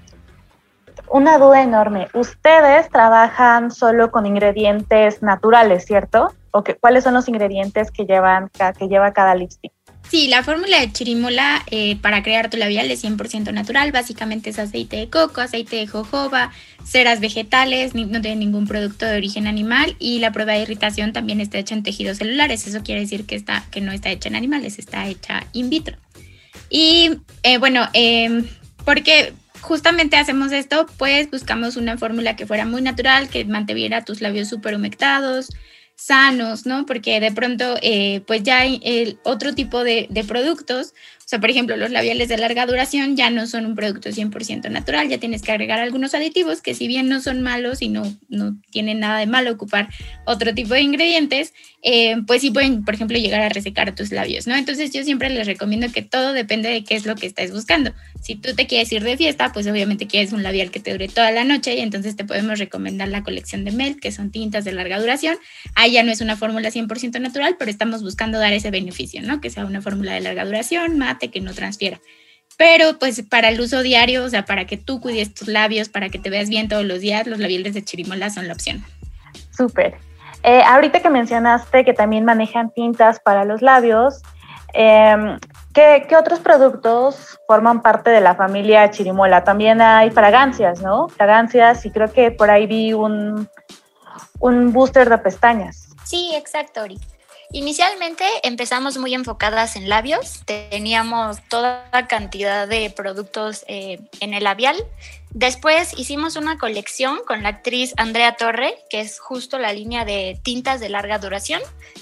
una 1.09 1.39
duda 1.39 1.63
enorme. 1.63 2.07
Ustedes 2.13 2.87
trabajan 2.89 3.71
solo 3.71 4.11
con 4.11 4.27
ingredientes 4.27 5.23
naturales, 5.23 5.85
¿cierto? 5.85 6.33
¿O 6.51 6.63
cuáles 6.79 7.03
son 7.03 7.15
los 7.15 7.27
ingredientes 7.27 7.89
que, 7.89 8.05
llevan, 8.05 8.49
que 8.77 8.87
lleva 8.87 9.11
cada 9.11 9.33
lipstick? 9.33 9.71
Sí, 10.09 10.27
la 10.27 10.41
fórmula 10.41 10.79
de 10.79 10.91
chirimola 10.91 11.63
eh, 11.69 11.97
para 11.97 12.23
crear 12.23 12.49
tu 12.49 12.55
labial 12.55 12.89
es 12.89 13.03
100% 13.03 13.51
natural. 13.51 13.91
Básicamente 13.91 14.51
es 14.51 14.59
aceite 14.59 14.95
de 14.95 15.09
coco, 15.09 15.41
aceite 15.41 15.75
de 15.75 15.87
jojoba, 15.87 16.51
ceras 16.85 17.19
vegetales, 17.19 17.93
no 17.93 18.21
tiene 18.21 18.37
ningún 18.37 18.67
producto 18.67 19.05
de 19.05 19.17
origen 19.17 19.47
animal 19.47 19.97
y 19.99 20.19
la 20.19 20.31
prueba 20.31 20.53
de 20.53 20.61
irritación 20.61 21.11
también 21.11 21.41
está 21.41 21.57
hecha 21.57 21.75
en 21.75 21.83
tejidos 21.83 22.19
celulares. 22.19 22.65
Eso 22.67 22.83
quiere 22.83 23.01
decir 23.01 23.25
que, 23.25 23.35
está, 23.35 23.65
que 23.69 23.81
no 23.81 23.91
está 23.91 24.09
hecha 24.09 24.29
en 24.29 24.37
animales, 24.37 24.79
está 24.79 25.07
hecha 25.07 25.45
in 25.51 25.69
vitro. 25.69 25.97
Y 26.69 27.17
eh, 27.43 27.57
bueno, 27.57 27.89
eh, 27.93 28.43
porque 28.85 29.33
justamente 29.59 30.15
hacemos 30.15 30.53
esto, 30.53 30.85
pues 30.97 31.29
buscamos 31.29 31.75
una 31.75 31.97
fórmula 31.97 32.37
que 32.37 32.47
fuera 32.47 32.65
muy 32.65 32.81
natural, 32.81 33.27
que 33.27 33.43
mantuviera 33.43 34.05
tus 34.05 34.21
labios 34.21 34.47
súper 34.47 34.75
humectados, 34.75 35.49
sanos, 35.97 36.65
¿no? 36.65 36.85
Porque 36.85 37.19
de 37.19 37.31
pronto, 37.31 37.75
eh, 37.81 38.21
pues 38.27 38.43
ya 38.43 38.59
hay 38.59 38.79
el 38.83 39.19
otro 39.23 39.53
tipo 39.53 39.83
de, 39.83 40.07
de, 40.09 40.23
productos 40.23 40.93
sea, 41.29 41.41
por 41.41 41.49
ejemplo, 41.49 41.75
los 41.75 41.91
labiales 41.91 42.29
de 42.29 42.37
larga 42.37 42.65
duración 42.65 43.17
ya 43.17 43.29
no 43.29 43.47
son 43.47 43.65
un 43.65 43.75
producto 43.75 44.09
100% 44.09 44.71
natural, 44.71 45.09
ya 45.09 45.17
tienes 45.17 45.41
que 45.41 45.51
agregar 45.51 45.77
algunos 45.77 46.13
aditivos 46.13 46.61
que 46.61 46.73
si 46.73 46.87
bien 46.87 47.09
no 47.09 47.19
son 47.19 47.41
malos 47.41 47.81
y 47.81 47.89
no, 47.89 48.15
no 48.29 48.55
tienen 48.71 49.01
nada 49.01 49.19
de 49.19 49.25
malo 49.25 49.51
ocupar 49.51 49.89
otro 50.23 50.55
tipo 50.55 50.73
de 50.73 50.83
ingredientes, 50.83 51.53
eh, 51.83 52.15
pues 52.25 52.41
sí 52.41 52.51
pueden, 52.51 52.85
por 52.85 52.93
ejemplo, 52.93 53.17
llegar 53.17 53.41
a 53.41 53.49
resecar 53.49 53.93
tus 53.93 54.13
labios, 54.13 54.47
¿no? 54.47 54.55
Entonces 54.55 54.91
yo 54.93 55.03
siempre 55.03 55.29
les 55.29 55.45
recomiendo 55.45 55.91
que 55.91 56.01
todo 56.01 56.31
depende 56.31 56.69
de 56.69 56.85
qué 56.85 56.95
es 56.95 57.05
lo 57.05 57.15
que 57.15 57.27
estés 57.27 57.51
buscando. 57.51 57.93
Si 58.21 58.35
tú 58.35 58.55
te 58.55 58.65
quieres 58.65 58.89
ir 58.93 59.03
de 59.03 59.17
fiesta, 59.17 59.51
pues 59.51 59.67
obviamente 59.67 60.07
quieres 60.07 60.31
un 60.31 60.43
labial 60.43 60.71
que 60.71 60.79
te 60.79 60.93
dure 60.93 61.09
toda 61.09 61.31
la 61.31 61.43
noche 61.43 61.75
y 61.75 61.81
entonces 61.81 62.15
te 62.15 62.23
podemos 62.23 62.57
recomendar 62.57 63.09
la 63.09 63.23
colección 63.23 63.65
de 63.65 63.71
Melt, 63.71 63.99
que 63.99 64.13
son 64.13 64.31
tintas 64.31 64.63
de 64.63 64.71
larga 64.71 64.97
duración. 64.97 65.37
Ahí 65.75 65.91
ya 65.91 66.03
no 66.03 66.11
es 66.13 66.21
una 66.21 66.37
fórmula 66.37 66.71
100% 66.71 67.19
natural, 67.19 67.57
pero 67.59 67.69
estamos 67.69 68.01
buscando 68.01 68.39
dar 68.39 68.53
ese 68.53 68.71
beneficio, 68.71 69.21
¿no? 69.21 69.41
Que 69.41 69.49
sea 69.49 69.65
una 69.65 69.81
fórmula 69.81 70.13
de 70.13 70.21
larga 70.21 70.45
duración, 70.45 70.97
más 70.97 71.16
que 71.17 71.41
no 71.41 71.53
transfiera. 71.53 71.99
Pero 72.57 72.97
pues 72.97 73.21
para 73.21 73.49
el 73.49 73.61
uso 73.61 73.81
diario, 73.83 74.23
o 74.23 74.29
sea, 74.29 74.45
para 74.45 74.65
que 74.65 74.77
tú 74.77 74.99
cuides 74.99 75.33
tus 75.33 75.47
labios, 75.47 75.89
para 75.89 76.09
que 76.09 76.17
te 76.17 76.29
veas 76.29 76.49
bien 76.49 76.67
todos 76.67 76.85
los 76.85 77.01
días, 77.01 77.27
los 77.27 77.39
labiales 77.39 77.73
de 77.73 77.83
chirimola 77.83 78.29
son 78.29 78.47
la 78.47 78.53
opción. 78.53 78.83
Súper. 79.55 79.97
Eh, 80.43 80.61
ahorita 80.63 81.01
que 81.01 81.09
mencionaste 81.09 81.85
que 81.85 81.93
también 81.93 82.25
manejan 82.25 82.71
tintas 82.71 83.19
para 83.19 83.43
los 83.45 83.61
labios, 83.61 84.21
em, 84.73 85.37
¿qué, 85.73 86.05
¿qué, 86.07 86.15
otros 86.15 86.39
productos 86.39 87.39
forman 87.47 87.81
parte 87.81 88.09
de 88.09 88.21
la 88.21 88.35
familia 88.35 88.89
chirimola? 88.89 89.43
También 89.43 89.81
hay 89.81 90.09
fragancias, 90.09 90.81
¿no? 90.81 91.09
Fragancias 91.09 91.85
y 91.85 91.91
creo 91.91 92.11
que 92.11 92.31
por 92.31 92.49
ahí 92.49 92.65
vi 92.65 92.93
un, 92.93 93.49
un 94.39 94.73
booster 94.73 95.09
de 95.09 95.17
pestañas. 95.17 95.89
Sí, 96.03 96.31
exacto, 96.35 96.81
Ori. 96.81 96.97
Inicialmente 97.53 98.25
empezamos 98.43 98.97
muy 98.97 99.13
enfocadas 99.13 99.77
en 99.77 99.87
labios, 99.87 100.41
teníamos 100.45 101.37
toda 101.47 101.89
cantidad 102.09 102.67
de 102.67 102.89
productos 102.89 103.63
eh, 103.67 103.99
en 104.19 104.33
el 104.33 104.43
labial. 104.43 104.75
Después 105.29 105.97
hicimos 105.97 106.35
una 106.35 106.57
colección 106.57 107.19
con 107.25 107.43
la 107.43 107.49
actriz 107.49 107.93
Andrea 107.95 108.35
Torre, 108.35 108.75
que 108.89 108.99
es 108.99 109.19
justo 109.19 109.59
la 109.59 109.71
línea 109.71 110.03
de 110.03 110.37
tintas 110.43 110.81
de 110.81 110.89
larga 110.89 111.19
duración. 111.19 111.61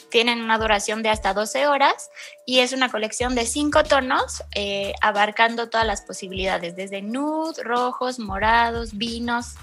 Tienen 0.10 0.42
una 0.42 0.58
duración 0.58 1.04
de 1.04 1.10
hasta 1.10 1.34
12 1.36 1.68
horas 1.68 2.10
y 2.48 2.60
es 2.60 2.74
una 2.74 2.90
colección 2.90 3.36
de 3.36 3.46
cinco 3.46 3.84
tonos 3.84 4.44
eh, 4.56 4.94
abarcando 5.02 5.70
todas 5.70 5.86
las 5.86 6.02
posibilidades, 6.02 6.75
desde 6.75 7.04
nude, 7.04 7.62
rojos, 7.64 8.18
morados, 8.18 8.98
vinos, 8.98 9.56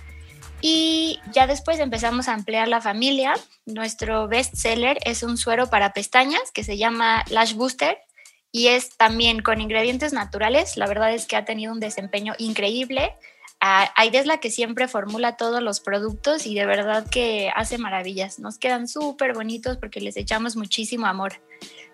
y 0.63 1.19
ya 1.33 1.49
después 1.49 1.81
empezamos 1.81 2.29
a 2.29 2.35
ampliar 2.35 2.69
la 2.69 2.81
familia. 2.81 3.35
Nuestro 3.67 4.29
best 4.29 4.55
seller 4.55 4.99
es 5.05 5.25
un 5.25 5.37
suero 5.37 5.69
para 5.69 5.93
pestañas 5.93 6.53
que 6.55 6.63
se 6.63 6.79
llama 6.79 7.25
Lash 7.29 7.55
Booster 7.55 7.99
y 8.53 8.69
es 8.69 8.97
también 8.97 9.43
con 9.43 9.61
ingredientes 9.61 10.13
naturales. 10.13 10.77
La 10.77 10.87
verdad 10.87 11.13
es 11.13 11.27
que 11.27 11.35
ha 11.37 11.45
tenido 11.45 11.73
un 11.73 11.81
desempeño 11.81 12.35
increíble. 12.39 13.13
Aide 13.61 14.19
es 14.19 14.27
la 14.27 14.39
que 14.39 14.51
siempre 14.51 14.89
formula 14.89 15.37
todos 15.37 15.63
los 15.63 15.81
productos 15.81 16.47
y 16.47 16.55
de 16.55 16.67
verdad 16.67 17.09
que 17.09 17.51
hace 17.55 17.79
maravillas. 17.79 18.39
Nos 18.39 18.59
quedan 18.59 18.89
súper 18.89 19.35
bonitos 19.35 19.79
porque 19.79 20.01
les 20.01 20.17
echamos 20.17 20.57
muchísimo 20.57 21.07
amor. 21.07 21.41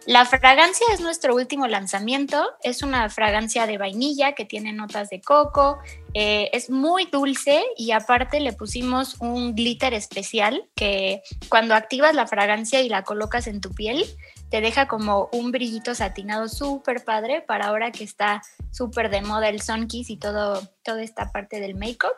La 0.07 0.25
fragancia 0.25 0.87
es 0.95 1.01
nuestro 1.01 1.35
último 1.35 1.67
lanzamiento. 1.67 2.49
Es 2.63 2.83
una 2.83 3.11
fragancia 3.11 3.67
de 3.67 3.77
vainilla 3.77 4.33
que 4.33 4.47
tiene 4.47 4.73
notas 4.73 5.11
de 5.11 5.21
coco. 5.21 5.79
Eh, 6.21 6.51
es 6.53 6.69
muy 6.69 7.05
dulce 7.05 7.63
y 7.77 7.93
aparte 7.93 8.41
le 8.41 8.53
pusimos 8.53 9.15
un 9.21 9.55
glitter 9.55 9.95
especial 9.95 10.69
que 10.75 11.23
cuando 11.49 11.77
activas 11.77 12.13
la 12.17 12.27
fragancia 12.27 12.81
y 12.81 12.89
la 12.89 13.05
colocas 13.05 13.47
en 13.47 13.61
tu 13.61 13.71
piel, 13.71 14.05
te 14.51 14.61
deja 14.61 14.89
como 14.89 15.29
un 15.31 15.53
brillito 15.53 15.95
satinado 15.95 16.49
súper 16.49 17.05
padre 17.05 17.41
para 17.41 17.67
ahora 17.67 17.93
que 17.93 18.03
está 18.03 18.43
súper 18.73 19.11
de 19.11 19.23
moda 19.23 19.49
el 19.49 19.63
sun 19.63 19.87
kiss 19.87 20.11
y 20.11 20.17
todo, 20.17 20.61
toda 20.83 21.05
esta 21.05 21.31
parte 21.31 21.61
del 21.61 21.77
make-up. 21.77 22.17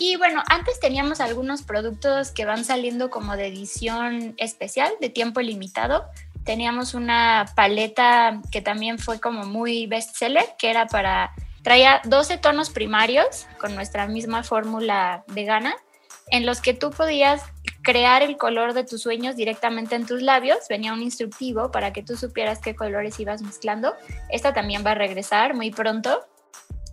Y 0.00 0.16
bueno, 0.16 0.42
antes 0.50 0.80
teníamos 0.80 1.20
algunos 1.20 1.62
productos 1.62 2.32
que 2.32 2.46
van 2.46 2.64
saliendo 2.64 3.10
como 3.10 3.36
de 3.36 3.46
edición 3.46 4.34
especial, 4.38 4.90
de 5.00 5.08
tiempo 5.08 5.40
limitado. 5.40 6.04
Teníamos 6.44 6.94
una 6.94 7.46
paleta 7.54 8.42
que 8.50 8.60
también 8.60 8.98
fue 8.98 9.20
como 9.20 9.44
muy 9.44 9.86
bestseller, 9.86 10.46
que 10.58 10.70
era 10.70 10.86
para, 10.86 11.32
traía 11.68 12.00
12 12.04 12.38
tonos 12.38 12.70
primarios 12.70 13.46
con 13.60 13.74
nuestra 13.74 14.06
misma 14.06 14.42
fórmula 14.42 15.22
vegana, 15.26 15.76
en 16.30 16.46
los 16.46 16.62
que 16.62 16.72
tú 16.72 16.90
podías 16.90 17.42
crear 17.82 18.22
el 18.22 18.38
color 18.38 18.72
de 18.72 18.84
tus 18.84 19.02
sueños 19.02 19.36
directamente 19.36 19.94
en 19.94 20.06
tus 20.06 20.22
labios. 20.22 20.60
Venía 20.70 20.94
un 20.94 21.02
instructivo 21.02 21.70
para 21.70 21.92
que 21.92 22.02
tú 22.02 22.16
supieras 22.16 22.60
qué 22.60 22.74
colores 22.74 23.20
ibas 23.20 23.42
mezclando. 23.42 23.94
Esta 24.30 24.54
también 24.54 24.82
va 24.82 24.92
a 24.92 24.94
regresar 24.94 25.52
muy 25.52 25.70
pronto. 25.70 26.26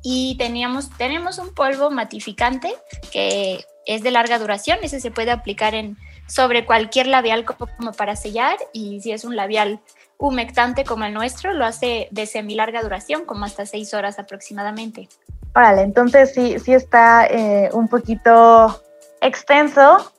Y 0.04 0.36
teníamos, 0.38 0.90
tenemos 0.98 1.38
un 1.38 1.54
polvo 1.54 1.90
matificante 1.90 2.76
que 3.14 3.64
es 3.86 4.04
de 4.04 4.12
larga 4.12 4.40
duración. 4.40 4.80
Ese 4.82 5.00
se 5.00 5.10
puede 5.10 5.32
aplicar 5.32 5.74
en, 5.74 5.96
sobre 6.28 6.66
cualquier 6.66 7.08
labial 7.08 7.46
como, 7.46 7.92
para 7.94 8.16
sellar. 8.16 8.58
Y 8.74 9.02
si 9.02 9.12
es 9.12 9.26
un 9.26 9.36
labial 9.36 9.80
humectante 10.18 10.84
como 10.84 11.06
el 11.06 11.14
nuestro, 11.14 11.54
lo 11.54 11.66
hace 11.66 12.08
de 12.12 12.26
semi 12.26 12.56
larga 12.56 12.82
duración, 12.82 13.26
como 13.26 13.46
hasta 13.46 13.66
seis 13.66 13.94
horas 13.94 14.20
aproximadamente. 14.20 15.10
Órale, 15.54 15.84
entonces 15.84 16.34
sí, 16.34 16.60
sí 16.60 16.74
está 16.74 17.28
eh, 17.28 17.70
un 17.74 17.88
poquito 17.88 18.82
extenso 19.22 20.12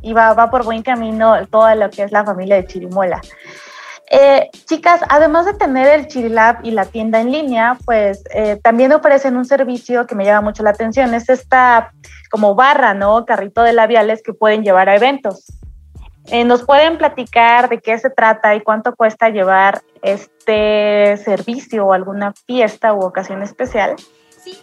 y 0.00 0.12
va, 0.12 0.32
va 0.32 0.50
por 0.50 0.64
buen 0.64 0.82
camino 0.82 1.46
todo 1.48 1.74
lo 1.74 1.90
que 1.90 2.02
es 2.04 2.12
la 2.12 2.24
familia 2.24 2.56
de 2.56 2.66
Chirimuela. 2.66 3.20
Eh, 4.10 4.48
chicas, 4.64 5.02
además 5.08 5.44
de 5.44 5.54
tener 5.54 5.86
el 5.88 6.06
Chirilab 6.06 6.64
y 6.64 6.70
la 6.70 6.86
tienda 6.86 7.20
en 7.20 7.30
línea, 7.30 7.76
pues 7.84 8.24
eh, 8.34 8.58
también 8.62 8.92
ofrecen 8.92 9.36
un 9.36 9.44
servicio 9.44 10.06
que 10.06 10.14
me 10.14 10.24
llama 10.24 10.48
mucho 10.48 10.62
la 10.62 10.70
atención, 10.70 11.12
es 11.12 11.28
esta 11.28 11.92
como 12.30 12.54
barra, 12.54 12.94
¿no? 12.94 13.26
Carrito 13.26 13.62
de 13.62 13.74
labiales 13.74 14.22
que 14.22 14.32
pueden 14.32 14.62
llevar 14.62 14.88
a 14.88 14.96
eventos. 14.96 15.46
Eh, 16.30 16.44
¿Nos 16.44 16.64
pueden 16.64 16.98
platicar 16.98 17.68
de 17.68 17.80
qué 17.80 17.98
se 17.98 18.10
trata 18.10 18.54
y 18.54 18.60
cuánto 18.60 18.94
cuesta 18.94 19.30
llevar 19.30 19.80
este 20.02 21.16
servicio 21.18 21.86
o 21.86 21.92
alguna 21.92 22.32
fiesta 22.46 22.92
u 22.92 23.00
ocasión 23.00 23.42
especial? 23.42 23.96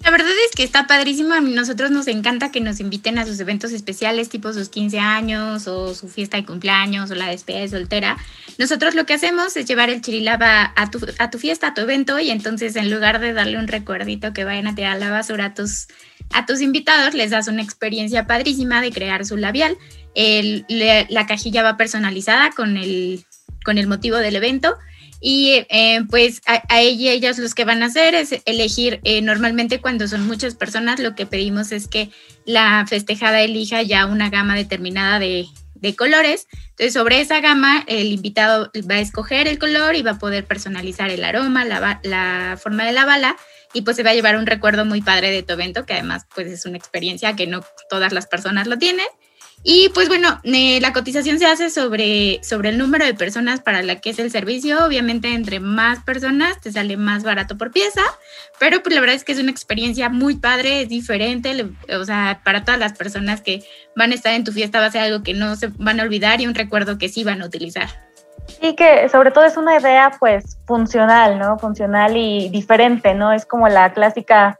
La 0.03 0.11
verdad 0.11 0.31
es 0.45 0.55
que 0.55 0.63
está 0.63 0.87
padrísimo. 0.87 1.33
A 1.33 1.41
nosotros 1.41 1.91
nos 1.91 2.07
encanta 2.07 2.51
que 2.51 2.61
nos 2.61 2.79
inviten 2.79 3.17
a 3.17 3.25
sus 3.25 3.39
eventos 3.39 3.71
especiales, 3.71 4.29
tipo 4.29 4.53
sus 4.53 4.69
15 4.69 4.99
años 4.99 5.67
o 5.67 5.93
su 5.93 6.07
fiesta 6.07 6.37
de 6.37 6.45
cumpleaños 6.45 7.11
o 7.11 7.15
la 7.15 7.27
despedida 7.27 7.61
de 7.61 7.69
soltera. 7.69 8.17
Nosotros 8.57 8.95
lo 8.95 9.05
que 9.05 9.13
hacemos 9.13 9.55
es 9.57 9.65
llevar 9.65 9.89
el 9.89 10.01
chirilaba 10.01 10.73
a 10.75 10.89
tu, 10.91 10.99
fiesta, 11.37 11.67
a 11.67 11.73
tu 11.73 11.81
evento, 11.81 12.19
y 12.19 12.29
entonces 12.29 12.75
en 12.75 12.89
lugar 12.89 13.19
de 13.19 13.33
darle 13.33 13.57
un 13.57 13.67
recuerdito 13.67 14.33
que 14.33 14.45
vayan 14.45 14.67
a 14.67 14.75
tirar 14.75 14.97
la 14.97 15.11
basura 15.11 15.45
a 15.45 16.45
tus, 16.45 16.61
invitados, 16.61 17.13
les 17.13 17.31
das 17.31 17.47
una 17.47 17.61
experiencia 17.61 18.27
padrísima 18.27 18.81
de 18.81 18.91
crear 18.91 19.25
su 19.25 19.37
labial. 19.37 19.77
la 20.15 21.25
cajilla 21.27 21.63
va 21.63 21.77
personalizada 21.77 22.51
con 22.51 22.77
el 22.77 23.87
motivo 23.87 24.17
del 24.17 24.35
evento 24.35 24.77
y 25.27 25.65
eh, 25.69 26.03
pues 26.07 26.39
a, 26.45 26.61
ella 26.79 26.93
y 26.93 27.09
ellas 27.09 27.39
los 27.39 27.55
que 27.55 27.65
van 27.65 27.81
a 27.81 27.87
hacer 27.87 28.13
es 28.13 28.43
elegir, 28.45 28.99
eh, 29.03 29.23
normalmente 29.23 29.81
cuando 29.81 30.07
son 30.07 30.27
muchas 30.27 30.53
personas, 30.53 30.99
lo 30.99 31.15
que 31.15 31.25
pedimos 31.25 31.71
es 31.71 31.87
que 31.87 32.11
la 32.45 32.85
festejada 32.87 33.41
elija 33.41 33.81
ya 33.81 34.05
una 34.05 34.29
gama 34.29 34.55
determinada 34.55 35.17
de, 35.17 35.47
de 35.73 35.95
colores. 35.95 36.45
Entonces, 36.53 36.93
sobre 36.93 37.21
esa 37.21 37.41
gama, 37.41 37.83
el 37.87 38.11
invitado 38.11 38.71
va 38.87 38.95
a 38.95 38.99
escoger 38.99 39.47
el 39.47 39.57
color 39.57 39.95
y 39.95 40.03
va 40.03 40.11
a 40.11 40.19
poder 40.19 40.45
personalizar 40.45 41.09
el 41.09 41.23
aroma, 41.23 41.65
la, 41.65 41.99
la 42.03 42.59
forma 42.61 42.85
de 42.85 42.91
la 42.91 43.05
bala 43.05 43.35
y 43.73 43.81
pues 43.81 43.97
se 43.97 44.03
va 44.03 44.11
a 44.11 44.13
llevar 44.13 44.37
un 44.37 44.45
recuerdo 44.45 44.85
muy 44.85 45.01
padre 45.01 45.31
de 45.31 45.41
tu 45.41 45.53
evento, 45.53 45.87
que 45.87 45.93
además 45.93 46.27
pues 46.35 46.45
es 46.45 46.67
una 46.67 46.77
experiencia 46.77 47.35
que 47.35 47.47
no 47.47 47.65
todas 47.89 48.13
las 48.13 48.27
personas 48.27 48.67
lo 48.67 48.77
tienen. 48.77 49.07
Y 49.67 49.89
pues 49.95 50.09
bueno, 50.09 50.39
eh, 50.43 50.79
la 50.79 50.93
cotización 50.93 51.39
se 51.39 51.47
hace 51.47 51.71
sobre, 51.71 52.39
sobre 52.43 52.69
el 52.69 52.77
número 52.77 53.03
de 53.03 53.15
personas 53.15 53.61
para 53.61 53.81
la 53.81 53.95
que 53.95 54.11
es 54.11 54.19
el 54.19 54.29
servicio. 54.29 54.85
Obviamente, 54.85 55.33
entre 55.33 55.59
más 55.59 56.03
personas 56.03 56.61
te 56.61 56.71
sale 56.71 56.97
más 56.97 57.23
barato 57.23 57.57
por 57.57 57.71
pieza, 57.71 58.03
pero 58.59 58.83
pues 58.83 58.93
la 58.93 59.01
verdad 59.01 59.15
es 59.15 59.23
que 59.23 59.31
es 59.31 59.39
una 59.39 59.49
experiencia 59.49 60.07
muy 60.09 60.35
padre, 60.35 60.83
es 60.83 60.89
diferente. 60.89 61.65
O 61.99 62.05
sea, 62.05 62.41
para 62.43 62.63
todas 62.63 62.79
las 62.79 62.93
personas 62.93 63.41
que 63.41 63.63
van 63.95 64.11
a 64.11 64.13
estar 64.13 64.35
en 64.35 64.43
tu 64.43 64.51
fiesta 64.51 64.79
va 64.79 64.85
a 64.85 64.91
ser 64.91 65.01
algo 65.01 65.23
que 65.23 65.33
no 65.33 65.55
se 65.55 65.71
van 65.79 65.99
a 65.99 66.03
olvidar 66.03 66.41
y 66.41 66.45
un 66.45 66.53
recuerdo 66.53 66.99
que 66.99 67.09
sí 67.09 67.23
van 67.23 67.41
a 67.41 67.47
utilizar. 67.47 67.89
Y 68.61 68.75
que 68.75 69.09
sobre 69.09 69.31
todo 69.31 69.45
es 69.45 69.57
una 69.57 69.79
idea 69.79 70.11
pues 70.19 70.59
funcional, 70.67 71.39
¿no? 71.39 71.57
Funcional 71.57 72.15
y 72.15 72.49
diferente, 72.49 73.15
¿no? 73.15 73.33
Es 73.33 73.47
como 73.47 73.67
la 73.67 73.93
clásica 73.93 74.59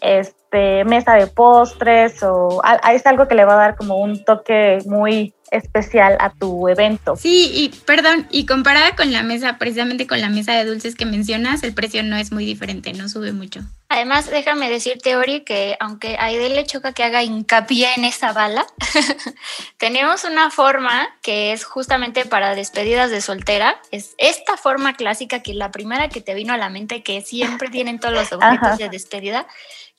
este, 0.00 0.43
mesa 0.84 1.14
de 1.14 1.26
postres 1.26 2.22
o 2.22 2.62
es 2.92 3.06
algo 3.06 3.28
que 3.28 3.34
le 3.34 3.44
va 3.44 3.54
a 3.54 3.58
dar 3.58 3.76
como 3.76 3.98
un 3.98 4.24
toque 4.24 4.78
muy 4.86 5.33
especial 5.50 6.16
a 6.20 6.30
tu 6.30 6.68
evento. 6.68 7.16
Sí, 7.16 7.50
y 7.54 7.68
perdón, 7.68 8.26
y 8.30 8.46
comparada 8.46 8.96
con 8.96 9.12
la 9.12 9.22
mesa, 9.22 9.58
precisamente 9.58 10.06
con 10.06 10.20
la 10.20 10.28
mesa 10.28 10.52
de 10.52 10.64
dulces 10.64 10.94
que 10.94 11.06
mencionas, 11.06 11.62
el 11.62 11.74
precio 11.74 12.02
no 12.02 12.16
es 12.16 12.32
muy 12.32 12.44
diferente, 12.44 12.92
no 12.92 13.08
sube 13.08 13.32
mucho. 13.32 13.60
Además, 13.88 14.28
déjame 14.28 14.70
decirte, 14.70 15.14
Ori, 15.14 15.42
que 15.42 15.76
aunque 15.78 16.16
a 16.16 16.24
Aide 16.24 16.48
le 16.48 16.64
choca 16.64 16.92
que 16.92 17.04
haga 17.04 17.22
hincapié 17.22 17.88
en 17.96 18.04
esa 18.04 18.32
bala, 18.32 18.66
tenemos 19.78 20.24
una 20.24 20.50
forma 20.50 21.08
que 21.22 21.52
es 21.52 21.64
justamente 21.64 22.24
para 22.24 22.54
despedidas 22.54 23.10
de 23.10 23.20
soltera. 23.20 23.80
Es 23.92 24.14
esta 24.18 24.56
forma 24.56 24.94
clásica 24.94 25.42
que 25.42 25.54
la 25.54 25.70
primera 25.70 26.08
que 26.08 26.20
te 26.20 26.34
vino 26.34 26.52
a 26.52 26.58
la 26.58 26.70
mente, 26.70 27.02
que 27.02 27.20
siempre 27.20 27.68
tienen 27.68 28.00
todos 28.00 28.14
los 28.14 28.32
objetos 28.32 28.78
de 28.78 28.88
despedida 28.88 29.46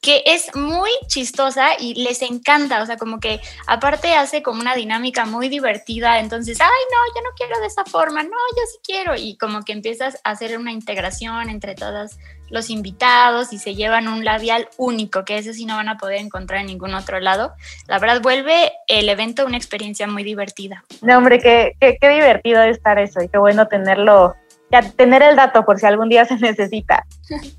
que 0.06 0.22
es 0.28 0.56
muy 0.56 0.92
chistosa 1.08 1.70
y 1.80 1.96
les 1.96 2.22
encanta, 2.22 2.84
o 2.84 2.86
sea, 2.86 2.96
como 2.96 3.20
que 3.20 3.42
aparte 3.66 4.14
hace 4.14 4.44
como 4.44 4.62
una 4.62 4.76
dinámica 4.76 5.26
muy 5.26 5.35
divertida, 5.50 6.20
entonces, 6.20 6.60
ay, 6.62 6.68
no, 6.68 7.16
yo 7.16 7.22
no 7.24 7.36
quiero 7.36 7.60
de 7.60 7.68
esa 7.68 7.86
forma, 7.86 8.24
no, 8.24 8.30
yo 8.30 8.64
sí 8.72 8.78
quiero, 8.84 9.16
y 9.16 9.38
como 9.38 9.64
que 9.64 9.74
empiezas 9.74 10.20
a 10.24 10.32
hacer 10.32 10.58
una 10.58 10.72
integración 10.72 11.50
entre 11.50 11.76
todos 11.76 12.18
los 12.50 12.70
invitados 12.70 13.54
y 13.54 13.58
se 13.58 13.76
llevan 13.76 14.08
un 14.08 14.24
labial 14.24 14.70
único, 14.78 15.26
que 15.26 15.38
ese 15.38 15.54
sí 15.54 15.66
no 15.66 15.76
van 15.76 15.90
a 15.90 15.98
poder 15.98 16.20
encontrar 16.20 16.62
en 16.62 16.68
ningún 16.68 16.94
otro 16.94 17.20
lado. 17.20 17.54
La 17.88 18.00
verdad, 18.00 18.22
vuelve 18.22 18.72
el 18.88 19.10
evento 19.10 19.46
una 19.46 19.58
experiencia 19.58 20.08
muy 20.08 20.24
divertida. 20.24 20.84
No, 21.02 21.18
hombre, 21.18 21.40
qué, 21.40 21.76
qué, 21.80 21.98
qué 22.00 22.10
divertido 22.10 22.62
estar 22.64 23.00
eso 23.00 23.22
y 23.22 23.30
qué 23.30 23.38
bueno 23.38 23.68
tenerlo 23.68 24.36
tener 24.82 25.24
el 25.24 25.36
dato 25.36 25.66
por 25.66 25.80
si 25.80 25.86
algún 25.86 26.10
día 26.10 26.26
se 26.26 26.36
necesita. 26.40 27.06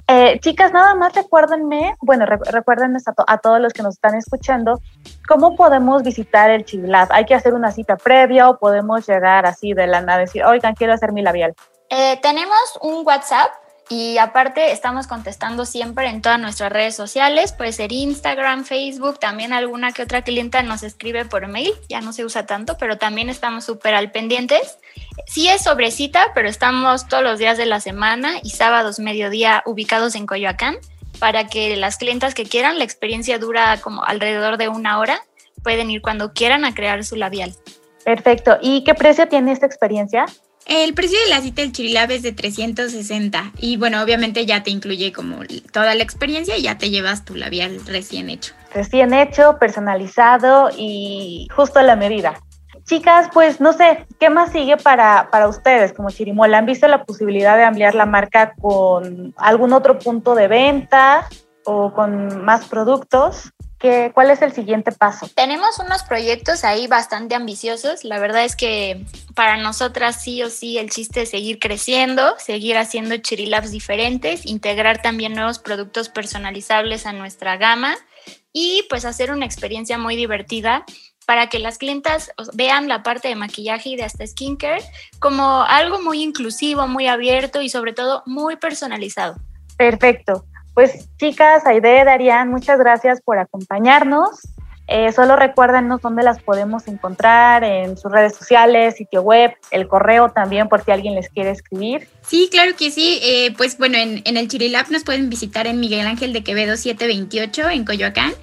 Eh, 0.06 0.38
chicas, 0.40 0.72
nada 0.72 0.94
más 0.94 1.14
recuérdenme, 1.14 1.94
bueno, 2.00 2.26
recuérdenme 2.26 2.98
a, 3.26 3.38
todos 3.38 3.60
los 3.60 3.72
que 3.72 3.82
nos 3.82 3.94
están 3.94 4.14
escuchando, 4.14 4.80
¿cómo 5.28 5.56
podemos 5.56 6.02
visitar 6.02 6.50
el 6.50 6.64
Chilab? 6.64 7.08
¿Hay 7.10 7.24
que 7.24 7.34
hacer 7.34 7.54
una 7.54 7.72
cita 7.72 7.96
previa 7.96 8.48
o 8.48 8.58
podemos 8.58 9.06
llegar 9.06 9.46
así 9.46 9.72
de 9.72 9.86
la 9.86 10.00
nada, 10.00 10.20
decir, 10.20 10.44
oigan, 10.44 10.74
quiero 10.74 10.92
hacer 10.92 11.12
mi 11.12 11.22
labial? 11.22 11.54
Eh, 11.88 12.18
tenemos 12.20 12.78
un 12.82 13.06
WhatsApp 13.06 13.52
y 13.88 14.18
aparte 14.18 14.72
estamos 14.72 15.06
contestando 15.06 15.64
siempre 15.64 16.08
en 16.08 16.20
todas 16.20 16.40
nuestras 16.40 16.72
redes 16.72 16.96
sociales, 16.96 17.52
puede 17.52 17.72
ser 17.72 17.92
Instagram, 17.92 18.64
Facebook, 18.64 19.20
también 19.20 19.52
alguna 19.52 19.92
que 19.92 20.02
otra 20.02 20.22
clienta 20.22 20.62
nos 20.64 20.82
escribe 20.82 21.24
por 21.24 21.46
mail, 21.46 21.72
ya 21.88 22.00
no 22.00 22.12
se 22.12 22.24
usa 22.24 22.46
tanto, 22.46 22.76
pero 22.78 22.98
también 22.98 23.28
estamos 23.28 23.64
súper 23.64 23.94
al 23.94 24.10
pendientes. 24.10 24.78
Sí 25.26 25.48
es 25.48 25.62
sobre 25.62 25.92
cita, 25.92 26.32
pero 26.34 26.48
estamos 26.48 27.06
todos 27.06 27.22
los 27.22 27.38
días 27.38 27.58
de 27.58 27.66
la 27.66 27.80
semana 27.80 28.40
y 28.42 28.50
sábados 28.50 28.98
mediodía 28.98 29.62
ubicados 29.66 30.16
en 30.16 30.26
Coyoacán 30.26 30.76
para 31.20 31.46
que 31.46 31.76
las 31.76 31.96
clientas 31.96 32.34
que 32.34 32.44
quieran, 32.44 32.78
la 32.78 32.84
experiencia 32.84 33.38
dura 33.38 33.80
como 33.80 34.04
alrededor 34.04 34.56
de 34.56 34.68
una 34.68 34.98
hora, 34.98 35.22
pueden 35.62 35.90
ir 35.90 36.02
cuando 36.02 36.32
quieran 36.32 36.64
a 36.64 36.74
crear 36.74 37.04
su 37.04 37.16
labial. 37.16 37.54
Perfecto. 38.04 38.58
¿Y 38.60 38.84
qué 38.84 38.94
precio 38.94 39.28
tiene 39.28 39.52
esta 39.52 39.66
experiencia? 39.66 40.26
El 40.66 40.94
precio 40.94 41.16
de 41.20 41.30
la 41.30 41.40
cita 41.40 41.62
del 41.62 41.70
Chirilab 41.70 42.10
es 42.10 42.22
de 42.22 42.32
360 42.32 43.52
y 43.58 43.76
bueno, 43.76 44.02
obviamente 44.02 44.46
ya 44.46 44.64
te 44.64 44.70
incluye 44.70 45.12
como 45.12 45.38
toda 45.72 45.94
la 45.94 46.02
experiencia 46.02 46.56
y 46.56 46.62
ya 46.62 46.76
te 46.76 46.90
llevas 46.90 47.24
tu 47.24 47.36
labial 47.36 47.80
recién 47.86 48.30
hecho. 48.30 48.52
Recién 48.74 49.14
hecho, 49.14 49.58
personalizado 49.60 50.70
y 50.76 51.46
justo 51.54 51.78
a 51.78 51.84
la 51.84 51.94
medida. 51.94 52.40
Chicas, 52.82 53.28
pues 53.32 53.60
no 53.60 53.72
sé, 53.72 54.06
¿qué 54.18 54.28
más 54.28 54.50
sigue 54.50 54.76
para, 54.76 55.28
para 55.30 55.48
ustedes 55.48 55.92
como 55.92 56.10
Chirimola? 56.10 56.58
¿Han 56.58 56.66
visto 56.66 56.88
la 56.88 57.04
posibilidad 57.04 57.56
de 57.56 57.64
ampliar 57.64 57.94
la 57.94 58.06
marca 58.06 58.54
con 58.60 59.34
algún 59.36 59.72
otro 59.72 60.00
punto 60.00 60.34
de 60.34 60.48
venta 60.48 61.28
o 61.66 61.92
con 61.92 62.44
más 62.44 62.66
productos? 62.66 63.52
¿Qué, 63.78 64.10
¿Cuál 64.14 64.30
es 64.30 64.40
el 64.40 64.52
siguiente 64.52 64.90
paso? 64.90 65.28
Tenemos 65.34 65.78
unos 65.78 66.02
proyectos 66.02 66.64
ahí 66.64 66.86
bastante 66.86 67.34
ambiciosos. 67.34 68.04
La 68.04 68.18
verdad 68.18 68.44
es 68.44 68.56
que 68.56 69.04
para 69.34 69.58
nosotras 69.58 70.22
sí 70.22 70.42
o 70.42 70.48
sí 70.48 70.78
el 70.78 70.88
chiste 70.88 71.22
es 71.22 71.30
seguir 71.30 71.58
creciendo, 71.58 72.34
seguir 72.38 72.78
haciendo 72.78 73.18
chirilabs 73.18 73.70
diferentes, 73.70 74.46
integrar 74.46 75.02
también 75.02 75.34
nuevos 75.34 75.58
productos 75.58 76.08
personalizables 76.08 77.04
a 77.04 77.12
nuestra 77.12 77.58
gama 77.58 77.94
y 78.52 78.86
pues 78.88 79.04
hacer 79.04 79.30
una 79.30 79.44
experiencia 79.44 79.98
muy 79.98 80.16
divertida 80.16 80.86
para 81.26 81.48
que 81.48 81.58
las 81.58 81.76
clientas 81.76 82.30
vean 82.54 82.88
la 82.88 83.02
parte 83.02 83.28
de 83.28 83.34
maquillaje 83.34 83.90
y 83.90 83.96
de 83.96 84.04
hasta 84.04 84.26
skincare 84.26 84.82
como 85.18 85.62
algo 85.64 86.00
muy 86.00 86.22
inclusivo, 86.22 86.86
muy 86.86 87.08
abierto 87.08 87.60
y 87.60 87.68
sobre 87.68 87.92
todo 87.92 88.22
muy 88.24 88.56
personalizado. 88.56 89.36
Perfecto. 89.76 90.46
Pues 90.76 91.08
chicas, 91.16 91.64
Aide, 91.64 92.04
Darían, 92.04 92.50
muchas 92.50 92.78
gracias 92.78 93.22
por 93.22 93.38
acompañarnos. 93.38 94.28
Eh, 94.88 95.10
solo 95.10 95.34
recuérdanos 95.34 96.02
dónde 96.02 96.22
las 96.22 96.42
podemos 96.42 96.86
encontrar 96.86 97.64
en 97.64 97.96
sus 97.96 98.12
redes 98.12 98.36
sociales, 98.36 98.96
sitio 98.96 99.22
web, 99.22 99.54
el 99.70 99.88
correo 99.88 100.32
también 100.32 100.68
por 100.68 100.84
si 100.84 100.90
alguien 100.90 101.14
les 101.14 101.30
quiere 101.30 101.52
escribir. 101.52 102.06
Sí, 102.20 102.50
claro 102.50 102.76
que 102.76 102.90
sí. 102.90 103.20
Eh, 103.22 103.54
pues 103.56 103.78
bueno, 103.78 103.96
en, 103.96 104.20
en 104.26 104.36
el 104.36 104.48
Chirilab 104.48 104.90
nos 104.90 105.02
pueden 105.02 105.30
visitar 105.30 105.66
en 105.66 105.80
Miguel 105.80 106.06
Ángel 106.06 106.34
de 106.34 106.44
Quevedo 106.44 106.76
728 106.76 107.70
en 107.70 107.86
Coyoacán. 107.86 108.34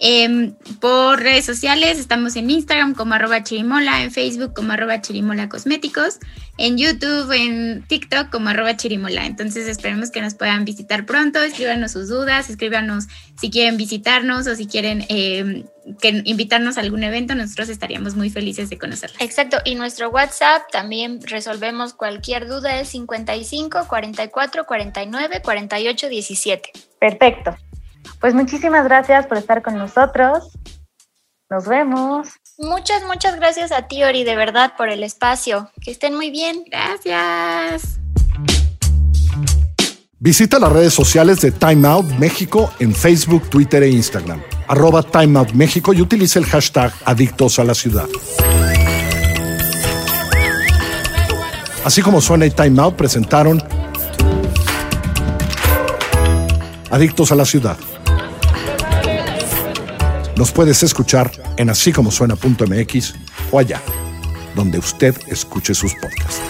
Em, 0.00 0.54
por 0.80 1.20
redes 1.20 1.44
sociales 1.44 1.98
estamos 1.98 2.36
en 2.36 2.50
Instagram 2.50 2.94
como 2.94 3.14
arroba 3.14 3.42
chirimola, 3.42 4.02
en 4.02 4.10
Facebook 4.10 4.52
como 4.54 4.72
arroba 4.72 5.00
chirimola 5.00 5.48
cosméticos, 5.48 6.18
en 6.58 6.76
YouTube, 6.78 7.30
en 7.32 7.84
TikTok 7.86 8.30
como 8.30 8.48
arroba 8.48 8.76
chirimola. 8.76 9.26
Entonces 9.26 9.68
esperemos 9.68 10.10
que 10.10 10.20
nos 10.20 10.34
puedan 10.34 10.64
visitar 10.64 11.06
pronto, 11.06 11.40
escríbanos 11.42 11.92
sus 11.92 12.08
dudas, 12.08 12.50
escríbanos 12.50 13.06
si 13.40 13.50
quieren 13.50 13.76
visitarnos 13.76 14.46
o 14.46 14.54
si 14.54 14.66
quieren 14.66 15.04
em, 15.08 15.64
que 16.00 16.22
invitarnos 16.24 16.78
a 16.78 16.80
algún 16.80 17.04
evento, 17.04 17.34
nosotros 17.34 17.68
estaríamos 17.68 18.14
muy 18.14 18.30
felices 18.30 18.70
de 18.70 18.78
conocerlos. 18.78 19.20
Exacto, 19.20 19.58
y 19.64 19.74
nuestro 19.74 20.10
WhatsApp 20.10 20.62
también 20.72 21.20
resolvemos 21.22 21.94
cualquier 21.94 22.48
duda, 22.48 22.80
es 22.80 22.88
55 22.88 23.86
44 23.86 24.64
49 24.64 25.42
48 25.42 26.08
17. 26.08 26.72
Perfecto. 26.98 27.56
Pues 28.20 28.34
muchísimas 28.34 28.84
gracias 28.84 29.26
por 29.26 29.38
estar 29.38 29.62
con 29.62 29.76
nosotros. 29.76 30.50
Nos 31.50 31.68
vemos. 31.68 32.28
Muchas, 32.58 33.04
muchas 33.04 33.36
gracias 33.36 33.72
a 33.72 33.82
ti, 33.88 34.02
Ori, 34.02 34.24
de 34.24 34.36
verdad, 34.36 34.72
por 34.76 34.88
el 34.88 35.02
espacio. 35.02 35.70
Que 35.80 35.90
estén 35.90 36.14
muy 36.14 36.30
bien. 36.30 36.64
Gracias. 36.70 38.00
Visita 40.18 40.58
las 40.58 40.72
redes 40.72 40.94
sociales 40.94 41.40
de 41.42 41.52
Time 41.52 41.86
Out 41.86 42.06
México 42.18 42.72
en 42.78 42.94
Facebook, 42.94 43.50
Twitter 43.50 43.82
e 43.82 43.90
Instagram. 43.90 44.42
Arroba 44.68 45.02
Time 45.02 45.38
Out 45.38 45.52
México 45.52 45.92
y 45.92 46.00
utilice 46.00 46.38
el 46.38 46.46
hashtag 46.46 46.92
Adictos 47.04 47.58
a 47.58 47.64
la 47.64 47.74
Ciudad. 47.74 48.08
Así 51.84 52.00
como 52.00 52.22
suena 52.22 52.46
y 52.46 52.50
Time 52.50 52.80
Out 52.80 52.96
presentaron 52.96 53.62
Adictos 56.90 57.30
a 57.30 57.34
la 57.34 57.44
Ciudad. 57.44 57.76
Nos 60.36 60.50
puedes 60.50 60.82
escuchar 60.82 61.30
en 61.56 61.70
así 61.70 61.92
como 61.92 62.10
suena.mx 62.10 63.14
o 63.52 63.58
allá, 63.58 63.80
donde 64.54 64.78
usted 64.78 65.14
escuche 65.28 65.74
sus 65.74 65.94
podcasts. 65.94 66.40